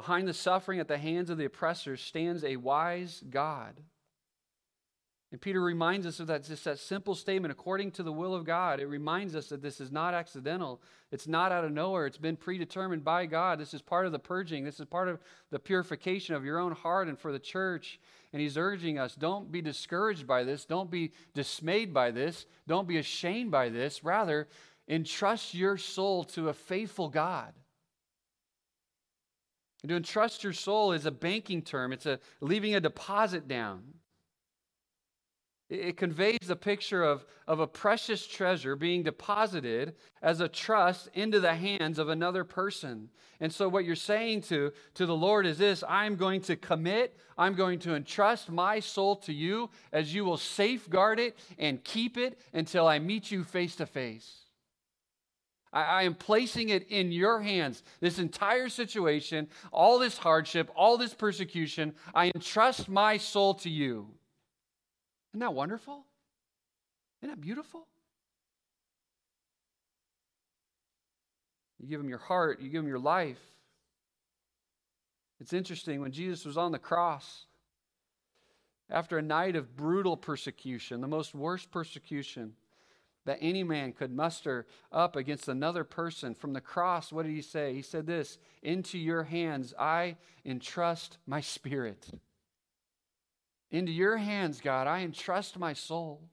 behind 0.00 0.26
the 0.26 0.34
suffering 0.34 0.80
at 0.80 0.88
the 0.88 0.98
hands 0.98 1.28
of 1.30 1.36
the 1.36 1.44
oppressors 1.44 2.00
stands 2.00 2.42
a 2.42 2.56
wise 2.56 3.22
God 3.28 3.80
and 5.32 5.40
Peter 5.40 5.60
reminds 5.60 6.06
us 6.06 6.18
of 6.18 6.26
that, 6.26 6.44
just 6.44 6.64
that 6.64 6.80
simple 6.80 7.14
statement, 7.14 7.52
according 7.52 7.92
to 7.92 8.02
the 8.02 8.12
will 8.12 8.34
of 8.34 8.44
God. 8.44 8.80
It 8.80 8.86
reminds 8.86 9.36
us 9.36 9.48
that 9.50 9.62
this 9.62 9.80
is 9.80 9.92
not 9.92 10.12
accidental. 10.12 10.82
It's 11.12 11.28
not 11.28 11.52
out 11.52 11.64
of 11.64 11.70
nowhere. 11.70 12.06
It's 12.06 12.18
been 12.18 12.36
predetermined 12.36 13.04
by 13.04 13.26
God. 13.26 13.60
This 13.60 13.72
is 13.72 13.80
part 13.80 14.06
of 14.06 14.12
the 14.12 14.18
purging. 14.18 14.64
This 14.64 14.80
is 14.80 14.86
part 14.86 15.08
of 15.08 15.20
the 15.52 15.60
purification 15.60 16.34
of 16.34 16.44
your 16.44 16.58
own 16.58 16.72
heart 16.72 17.06
and 17.06 17.16
for 17.16 17.30
the 17.30 17.38
church. 17.38 18.00
And 18.32 18.42
he's 18.42 18.58
urging 18.58 18.98
us 18.98 19.14
don't 19.14 19.52
be 19.52 19.62
discouraged 19.62 20.26
by 20.26 20.42
this. 20.42 20.64
Don't 20.64 20.90
be 20.90 21.12
dismayed 21.32 21.94
by 21.94 22.10
this. 22.10 22.46
Don't 22.66 22.88
be 22.88 22.98
ashamed 22.98 23.52
by 23.52 23.68
this. 23.68 24.02
Rather, 24.02 24.48
entrust 24.88 25.54
your 25.54 25.76
soul 25.76 26.24
to 26.24 26.48
a 26.48 26.54
faithful 26.54 27.08
God. 27.08 27.52
To 29.86 29.96
entrust 29.96 30.44
your 30.44 30.52
soul 30.52 30.92
is 30.92 31.06
a 31.06 31.10
banking 31.10 31.62
term, 31.62 31.92
it's 31.92 32.06
a 32.06 32.20
leaving 32.40 32.74
a 32.74 32.80
deposit 32.80 33.48
down. 33.48 33.94
It 35.70 35.96
conveys 35.96 36.40
the 36.48 36.56
picture 36.56 37.04
of, 37.04 37.24
of 37.46 37.60
a 37.60 37.66
precious 37.66 38.26
treasure 38.26 38.74
being 38.74 39.04
deposited 39.04 39.94
as 40.20 40.40
a 40.40 40.48
trust 40.48 41.08
into 41.14 41.38
the 41.38 41.54
hands 41.54 42.00
of 42.00 42.08
another 42.08 42.42
person. 42.42 43.08
And 43.38 43.52
so, 43.52 43.68
what 43.68 43.84
you're 43.84 43.94
saying 43.94 44.42
to, 44.42 44.72
to 44.94 45.06
the 45.06 45.14
Lord 45.14 45.46
is 45.46 45.58
this 45.58 45.84
I'm 45.88 46.16
going 46.16 46.40
to 46.42 46.56
commit, 46.56 47.16
I'm 47.38 47.54
going 47.54 47.78
to 47.80 47.94
entrust 47.94 48.50
my 48.50 48.80
soul 48.80 49.14
to 49.16 49.32
you 49.32 49.70
as 49.92 50.12
you 50.12 50.24
will 50.24 50.36
safeguard 50.36 51.20
it 51.20 51.38
and 51.56 51.82
keep 51.84 52.18
it 52.18 52.40
until 52.52 52.88
I 52.88 52.98
meet 52.98 53.30
you 53.30 53.44
face 53.44 53.76
to 53.76 53.86
face. 53.86 54.49
I, 55.72 56.02
am 56.02 56.14
placing 56.14 56.70
it 56.70 56.88
in 56.88 57.12
your 57.12 57.40
hands. 57.40 57.82
This 58.00 58.18
entire 58.18 58.68
situation, 58.68 59.48
all 59.72 59.98
this 59.98 60.18
hardship, 60.18 60.70
all 60.74 60.98
this 60.98 61.14
persecution, 61.14 61.94
I 62.14 62.32
entrust 62.34 62.88
my 62.88 63.18
soul 63.18 63.54
to 63.54 63.70
you. 63.70 64.08
Isn't 65.30 65.40
that 65.40 65.54
wonderful? 65.54 66.04
Isn't 67.22 67.34
that 67.34 67.40
beautiful? 67.40 67.86
You 71.78 71.88
give 71.88 72.00
him 72.00 72.08
your 72.08 72.18
heart, 72.18 72.60
you 72.60 72.68
give 72.68 72.82
him 72.82 72.88
your 72.88 72.98
life. 72.98 73.38
It's 75.40 75.52
interesting 75.52 76.00
when 76.00 76.12
Jesus 76.12 76.44
was 76.44 76.58
on 76.58 76.72
the 76.72 76.78
cross, 76.78 77.46
after 78.90 79.18
a 79.18 79.22
night 79.22 79.54
of 79.54 79.76
brutal 79.76 80.16
persecution, 80.16 81.00
the 81.00 81.06
most 81.06 81.34
worst 81.34 81.70
persecution 81.70 82.54
that 83.30 83.38
any 83.40 83.62
man 83.62 83.92
could 83.92 84.10
muster 84.10 84.66
up 84.90 85.14
against 85.14 85.46
another 85.46 85.84
person 85.84 86.34
from 86.34 86.52
the 86.52 86.60
cross, 86.60 87.12
what 87.12 87.24
did 87.24 87.30
he 87.30 87.42
say? 87.42 87.72
He 87.72 87.80
said 87.80 88.04
this 88.04 88.38
Into 88.60 88.98
your 88.98 89.22
hands 89.22 89.72
I 89.78 90.16
entrust 90.44 91.18
my 91.28 91.40
spirit. 91.40 92.08
Into 93.70 93.92
your 93.92 94.16
hands, 94.16 94.60
God, 94.60 94.88
I 94.88 95.02
entrust 95.02 95.60
my 95.60 95.74
soul. 95.74 96.28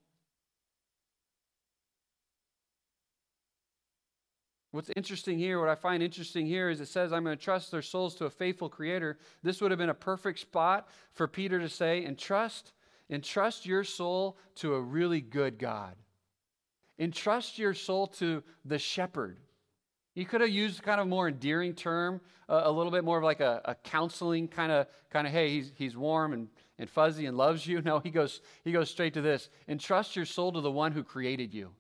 What's 4.72 4.90
interesting 4.96 5.38
here, 5.38 5.60
what 5.60 5.70
I 5.70 5.76
find 5.76 6.02
interesting 6.02 6.48
here 6.48 6.72
is 6.72 6.82
it 6.82 6.88
says, 6.88 7.14
I'm 7.14 7.24
going 7.24 7.38
to 7.38 7.44
trust 7.44 7.70
their 7.70 7.84
souls 7.84 8.16
to 8.16 8.26
a 8.26 8.32
faithful 8.32 8.70
creator. 8.70 9.20
This 9.44 9.62
would 9.62 9.70
have 9.70 9.78
been 9.78 9.90
a 9.90 9.94
perfect 9.94 10.40
spot 10.40 10.90
for 11.14 11.28
Peter 11.28 11.60
to 11.60 11.70
say, 11.70 12.04
entrust, 12.04 12.74
entrust 13.08 13.68
your 13.68 13.84
soul 13.84 14.40
to 14.56 14.74
a 14.74 14.82
really 14.82 15.22
good 15.22 15.60
God. 15.60 15.96
Entrust 17.00 17.60
your 17.60 17.74
soul 17.74 18.08
to 18.08 18.44
the 18.66 18.80
shepherd. 18.80 19.38
He 20.14 20.26
could 20.26 20.42
have 20.42 20.50
used 20.50 20.82
kind 20.82 21.00
of 21.00 21.08
more 21.08 21.28
endearing 21.28 21.76
term, 21.76 22.22
a 22.50 22.72
little 22.72 22.92
bit 22.92 23.04
more 23.04 23.20
of 23.20 23.24
like 23.24 23.40
a, 23.40 23.62
a 23.66 23.76
counseling 23.76 24.48
kind 24.48 24.72
of, 24.72 24.88
kind 25.12 25.28
of, 25.28 25.34
hey, 25.34 25.50
he's, 25.50 25.72
he's 25.76 25.96
warm 25.96 26.34
and 26.34 26.48
and 26.80 26.90
fuzzy 26.90 27.26
and 27.26 27.38
loves 27.38 27.66
you. 27.66 27.82
No, 27.88 28.00
he 28.00 28.10
goes, 28.10 28.42
he 28.64 28.72
goes 28.72 28.90
straight 28.90 29.14
to 29.14 29.22
this. 29.22 29.50
Entrust 29.68 30.16
your 30.16 30.26
soul 30.26 30.52
to 30.52 30.62
the 30.62 30.72
one 30.72 30.92
who 30.92 31.04
created 31.04 31.54
you. 31.54 31.72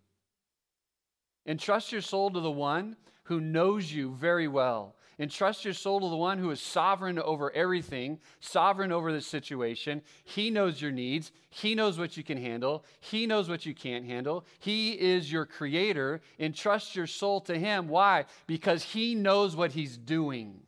Entrust 1.46 1.92
your 1.92 2.02
soul 2.02 2.30
to 2.30 2.40
the 2.40 2.52
one 2.52 2.96
who 3.24 3.42
knows 3.42 3.92
you 3.92 4.14
very 4.14 4.48
well. 4.48 4.96
Entrust 5.20 5.66
your 5.66 5.74
soul 5.74 6.00
to 6.00 6.10
the 6.10 6.16
one 6.16 6.38
who 6.38 6.52
is 6.52 6.62
sovereign 6.62 7.18
over 7.18 7.52
everything, 7.56 8.20
sovereign 8.40 8.92
over 8.92 9.12
the 9.12 9.22
situation. 9.22 10.02
He 10.24 10.52
knows 10.52 10.82
your 10.82 10.92
needs. 10.92 11.32
He 11.50 11.74
knows 11.74 11.98
what 11.98 12.18
you 12.18 12.24
can 12.24 12.38
handle. 12.38 12.86
He 13.00 13.26
knows 13.26 13.50
what 13.50 13.66
you 13.66 13.74
can't 13.74 14.06
handle. 14.06 14.46
He 14.60 14.92
is 14.92 15.32
your 15.32 15.46
creator. 15.46 16.22
Entrust 16.40 16.96
your 16.96 17.08
soul 17.08 17.42
to 17.42 17.58
him. 17.58 17.88
Why? 17.88 18.26
Because 18.46 18.84
he 18.84 19.16
knows 19.16 19.56
what 19.56 19.72
he's 19.72 19.98
doing. 19.98 20.62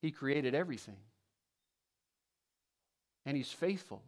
He 0.00 0.10
created 0.10 0.54
everything 0.54 0.96
and 3.24 3.36
He's 3.36 3.52
faithful. 3.52 4.02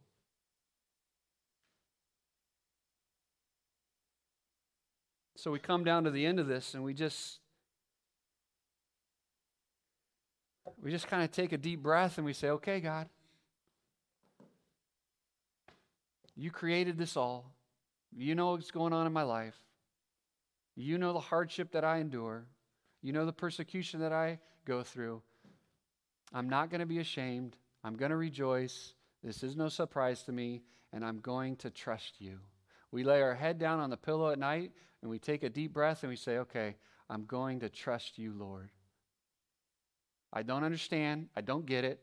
So 5.36 5.50
we 5.50 5.58
come 5.58 5.84
down 5.84 6.04
to 6.04 6.10
the 6.10 6.24
end 6.24 6.40
of 6.40 6.46
this 6.46 6.74
and 6.74 6.82
we 6.82 6.94
just 6.94 7.40
we 10.82 10.90
just 10.90 11.06
kind 11.06 11.22
of 11.22 11.30
take 11.30 11.52
a 11.52 11.58
deep 11.58 11.82
breath 11.82 12.18
and 12.18 12.24
we 12.24 12.32
say, 12.32 12.50
"Okay, 12.50 12.80
God, 12.80 13.08
you 16.36 16.50
created 16.50 16.98
this 16.98 17.16
all. 17.16 17.52
You 18.16 18.34
know 18.34 18.52
what's 18.52 18.70
going 18.70 18.92
on 18.92 19.06
in 19.06 19.12
my 19.12 19.22
life. 19.22 19.56
You 20.76 20.98
know 20.98 21.12
the 21.12 21.20
hardship 21.20 21.72
that 21.72 21.84
I 21.84 21.98
endure. 21.98 22.46
You 23.02 23.12
know 23.12 23.26
the 23.26 23.32
persecution 23.32 24.00
that 24.00 24.12
I 24.12 24.38
go 24.64 24.82
through. 24.82 25.22
I'm 26.32 26.48
not 26.48 26.70
going 26.70 26.80
to 26.80 26.86
be 26.86 26.98
ashamed. 26.98 27.56
I'm 27.84 27.96
going 27.96 28.10
to 28.10 28.16
rejoice. 28.16 28.94
This 29.22 29.42
is 29.42 29.56
no 29.56 29.68
surprise 29.68 30.22
to 30.22 30.32
me, 30.32 30.62
and 30.92 31.04
I'm 31.04 31.20
going 31.20 31.56
to 31.56 31.70
trust 31.70 32.20
you. 32.20 32.38
We 32.90 33.04
lay 33.04 33.22
our 33.22 33.34
head 33.34 33.58
down 33.58 33.80
on 33.80 33.90
the 33.90 33.96
pillow 33.96 34.30
at 34.30 34.38
night 34.38 34.72
and 35.02 35.10
we 35.10 35.18
take 35.18 35.42
a 35.42 35.50
deep 35.50 35.72
breath 35.72 36.02
and 36.02 36.10
we 36.10 36.16
say, 36.16 36.38
Okay, 36.38 36.76
I'm 37.10 37.24
going 37.24 37.60
to 37.60 37.68
trust 37.68 38.18
you, 38.18 38.32
Lord. 38.32 38.70
I 40.34 40.42
don't 40.42 40.64
understand. 40.64 41.28
I 41.36 41.40
don't 41.40 41.64
get 41.64 41.84
it. 41.84 42.00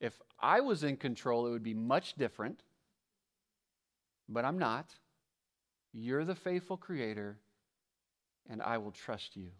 If 0.00 0.20
I 0.40 0.60
was 0.60 0.82
in 0.82 0.96
control, 0.96 1.46
it 1.46 1.50
would 1.50 1.62
be 1.62 1.74
much 1.74 2.14
different, 2.14 2.62
but 4.28 4.44
I'm 4.44 4.58
not. 4.58 4.94
You're 5.92 6.24
the 6.24 6.34
faithful 6.34 6.78
creator, 6.78 7.38
and 8.48 8.62
I 8.62 8.78
will 8.78 8.92
trust 8.92 9.36
you. 9.36 9.50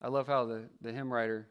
I 0.00 0.08
love 0.08 0.26
how 0.26 0.46
the, 0.46 0.62
the 0.80 0.92
hymn 0.92 1.12
writer 1.12 1.46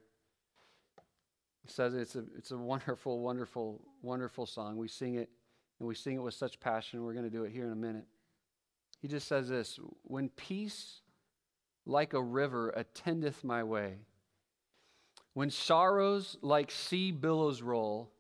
says 1.67 1.93
it's 1.93 2.15
a, 2.15 2.23
it's 2.35 2.49
a 2.49 2.57
wonderful, 2.57 3.19
wonderful, 3.19 3.79
wonderful 4.01 4.47
song. 4.47 4.75
We 4.75 4.87
sing 4.87 5.15
it 5.15 5.29
And 5.79 5.87
we 5.87 5.95
sing 5.95 6.15
it 6.15 6.23
with 6.23 6.33
such 6.33 6.59
passion. 6.59 7.03
We're 7.03 7.13
going 7.13 7.25
to 7.25 7.31
do 7.31 7.43
it 7.43 7.51
here 7.51 7.65
in 7.65 7.71
a 7.71 7.75
minute. 7.75 8.05
He 9.01 9.07
just 9.07 9.27
says 9.27 9.47
this 9.49 9.79
When 10.03 10.29
peace 10.29 11.01
like 11.85 12.13
a 12.13 12.21
river 12.21 12.71
attendeth 12.75 13.43
my 13.43 13.63
way, 13.63 13.99
when 15.33 15.49
sorrows 15.49 16.37
like 16.41 16.71
sea 16.71 17.11
billows 17.11 17.61
roll, 17.61 18.11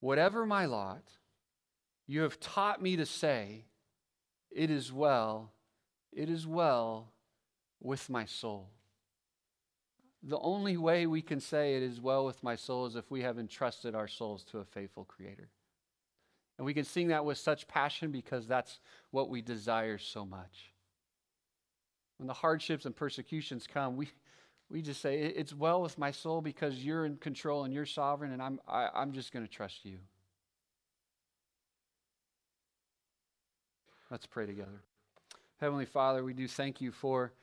whatever 0.00 0.44
my 0.44 0.66
lot, 0.66 1.02
you 2.06 2.22
have 2.22 2.40
taught 2.40 2.82
me 2.82 2.96
to 2.96 3.06
say, 3.06 3.64
It 4.50 4.70
is 4.70 4.92
well, 4.92 5.52
it 6.12 6.28
is 6.28 6.46
well 6.46 7.12
with 7.80 8.10
my 8.10 8.24
soul. 8.24 8.70
The 10.22 10.38
only 10.38 10.76
way 10.76 11.06
we 11.06 11.20
can 11.20 11.38
say 11.38 11.76
it 11.76 11.82
is 11.82 12.00
well 12.00 12.24
with 12.24 12.42
my 12.42 12.56
soul 12.56 12.86
is 12.86 12.96
if 12.96 13.10
we 13.10 13.22
have 13.22 13.38
entrusted 13.38 13.94
our 13.94 14.08
souls 14.08 14.42
to 14.44 14.58
a 14.58 14.64
faithful 14.64 15.04
Creator. 15.04 15.50
And 16.56 16.64
we 16.64 16.72
can 16.72 16.84
sing 16.84 17.08
that 17.08 17.24
with 17.24 17.36
such 17.36 17.68
passion 17.68 18.10
because 18.10 18.46
that's 18.46 18.80
what 19.10 19.28
we 19.28 19.42
desire 19.42 19.98
so 19.98 20.24
much. 20.24 20.73
When 22.24 22.28
the 22.28 22.32
hardships 22.32 22.86
and 22.86 22.96
persecutions 22.96 23.66
come, 23.66 23.98
we, 23.98 24.08
we 24.70 24.80
just 24.80 25.02
say, 25.02 25.18
It's 25.18 25.52
well 25.52 25.82
with 25.82 25.98
my 25.98 26.10
soul 26.10 26.40
because 26.40 26.82
you're 26.82 27.04
in 27.04 27.18
control 27.18 27.64
and 27.64 27.74
you're 27.74 27.84
sovereign, 27.84 28.32
and 28.32 28.40
I'm, 28.40 28.58
I, 28.66 28.84
am 28.84 28.90
i 28.94 29.02
am 29.02 29.12
just 29.12 29.30
going 29.30 29.44
to 29.44 29.52
trust 29.52 29.84
you. 29.84 29.98
Let's 34.10 34.24
pray 34.24 34.46
together. 34.46 34.80
Heavenly 35.60 35.84
Father, 35.84 36.24
we 36.24 36.32
do 36.32 36.48
thank 36.48 36.80
you 36.80 36.92
for 36.92 37.34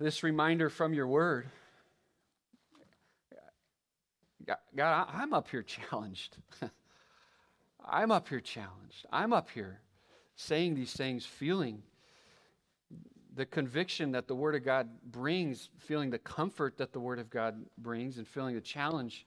this 0.00 0.24
reminder 0.24 0.68
from 0.68 0.92
your 0.92 1.06
word. 1.06 1.46
God, 4.74 5.06
I'm 5.08 5.32
up 5.32 5.46
here 5.50 5.62
challenged. 5.62 6.36
I'm 7.88 8.10
up 8.10 8.28
here 8.28 8.40
challenged. 8.40 9.06
I'm 9.12 9.32
up 9.32 9.50
here 9.50 9.78
saying 10.34 10.74
these 10.74 10.94
things, 10.94 11.24
feeling 11.24 11.84
the 13.34 13.46
conviction 13.46 14.12
that 14.12 14.26
the 14.26 14.34
Word 14.34 14.54
of 14.54 14.64
God 14.64 14.88
brings, 15.04 15.70
feeling 15.78 16.10
the 16.10 16.18
comfort 16.18 16.78
that 16.78 16.92
the 16.92 17.00
Word 17.00 17.18
of 17.18 17.30
God 17.30 17.64
brings, 17.76 18.18
and 18.18 18.26
feeling 18.26 18.54
the 18.54 18.60
challenge 18.60 19.26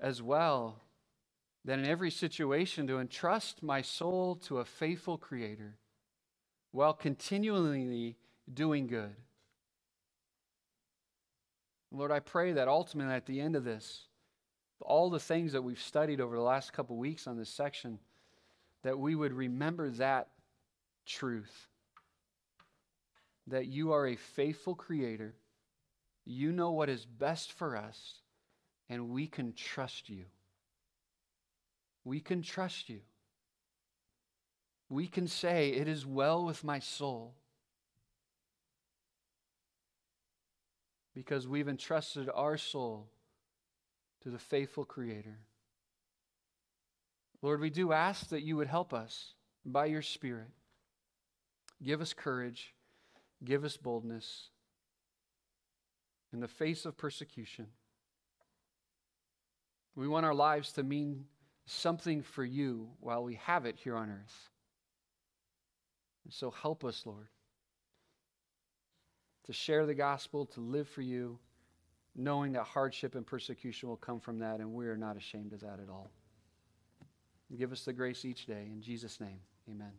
as 0.00 0.22
well. 0.22 0.80
That 1.64 1.78
in 1.78 1.86
every 1.86 2.10
situation, 2.10 2.86
to 2.88 2.98
entrust 2.98 3.62
my 3.62 3.82
soul 3.82 4.34
to 4.46 4.58
a 4.58 4.64
faithful 4.64 5.16
Creator 5.16 5.76
while 6.72 6.92
continually 6.92 8.16
doing 8.52 8.86
good. 8.86 9.14
Lord, 11.92 12.10
I 12.10 12.20
pray 12.20 12.52
that 12.52 12.68
ultimately 12.68 13.14
at 13.14 13.26
the 13.26 13.40
end 13.40 13.54
of 13.54 13.64
this, 13.64 14.06
all 14.80 15.10
the 15.10 15.20
things 15.20 15.52
that 15.52 15.62
we've 15.62 15.80
studied 15.80 16.20
over 16.20 16.34
the 16.34 16.42
last 16.42 16.72
couple 16.72 16.96
weeks 16.96 17.26
on 17.26 17.36
this 17.36 17.50
section, 17.50 17.98
that 18.82 18.98
we 18.98 19.14
would 19.14 19.32
remember 19.32 19.90
that 19.90 20.28
truth. 21.06 21.68
That 23.46 23.66
you 23.66 23.92
are 23.92 24.06
a 24.06 24.16
faithful 24.16 24.74
creator, 24.74 25.34
you 26.24 26.52
know 26.52 26.70
what 26.70 26.88
is 26.88 27.04
best 27.04 27.52
for 27.52 27.76
us, 27.76 28.20
and 28.88 29.10
we 29.10 29.26
can 29.26 29.52
trust 29.52 30.08
you. 30.08 30.24
We 32.04 32.20
can 32.20 32.42
trust 32.42 32.88
you. 32.88 33.00
We 34.88 35.06
can 35.06 35.26
say, 35.26 35.70
It 35.70 35.88
is 35.88 36.06
well 36.06 36.44
with 36.44 36.62
my 36.62 36.78
soul. 36.78 37.34
Because 41.14 41.46
we've 41.46 41.68
entrusted 41.68 42.30
our 42.32 42.56
soul 42.56 43.08
to 44.22 44.30
the 44.30 44.38
faithful 44.38 44.84
Creator. 44.84 45.38
Lord, 47.42 47.60
we 47.60 47.70
do 47.70 47.92
ask 47.92 48.28
that 48.28 48.42
you 48.42 48.56
would 48.56 48.68
help 48.68 48.94
us 48.94 49.34
by 49.64 49.86
your 49.86 50.02
Spirit. 50.02 50.50
Give 51.82 52.00
us 52.00 52.12
courage, 52.12 52.72
give 53.44 53.64
us 53.64 53.76
boldness 53.76 54.48
in 56.32 56.40
the 56.40 56.48
face 56.48 56.84
of 56.84 56.96
persecution. 56.96 57.66
We 59.94 60.08
want 60.08 60.24
our 60.24 60.34
lives 60.34 60.72
to 60.72 60.82
mean 60.82 61.26
something 61.66 62.22
for 62.22 62.44
you 62.44 62.88
while 63.00 63.22
we 63.22 63.34
have 63.34 63.66
it 63.66 63.76
here 63.82 63.96
on 63.96 64.10
earth. 64.10 64.48
And 66.24 66.32
so 66.32 66.50
help 66.50 66.84
us, 66.84 67.02
Lord, 67.04 67.28
to 69.44 69.52
share 69.52 69.86
the 69.86 69.94
gospel, 69.94 70.46
to 70.46 70.60
live 70.60 70.88
for 70.88 71.02
you 71.02 71.38
knowing 72.14 72.52
that 72.52 72.64
hardship 72.64 73.14
and 73.14 73.26
persecution 73.26 73.88
will 73.88 73.96
come 73.96 74.20
from 74.20 74.38
that, 74.40 74.60
and 74.60 74.72
we 74.72 74.86
are 74.86 74.96
not 74.96 75.16
ashamed 75.16 75.52
of 75.52 75.60
that 75.60 75.80
at 75.80 75.88
all. 75.88 76.10
Give 77.56 77.72
us 77.72 77.84
the 77.84 77.92
grace 77.92 78.24
each 78.24 78.46
day. 78.46 78.68
In 78.70 78.80
Jesus' 78.80 79.20
name, 79.20 79.40
amen. 79.68 79.92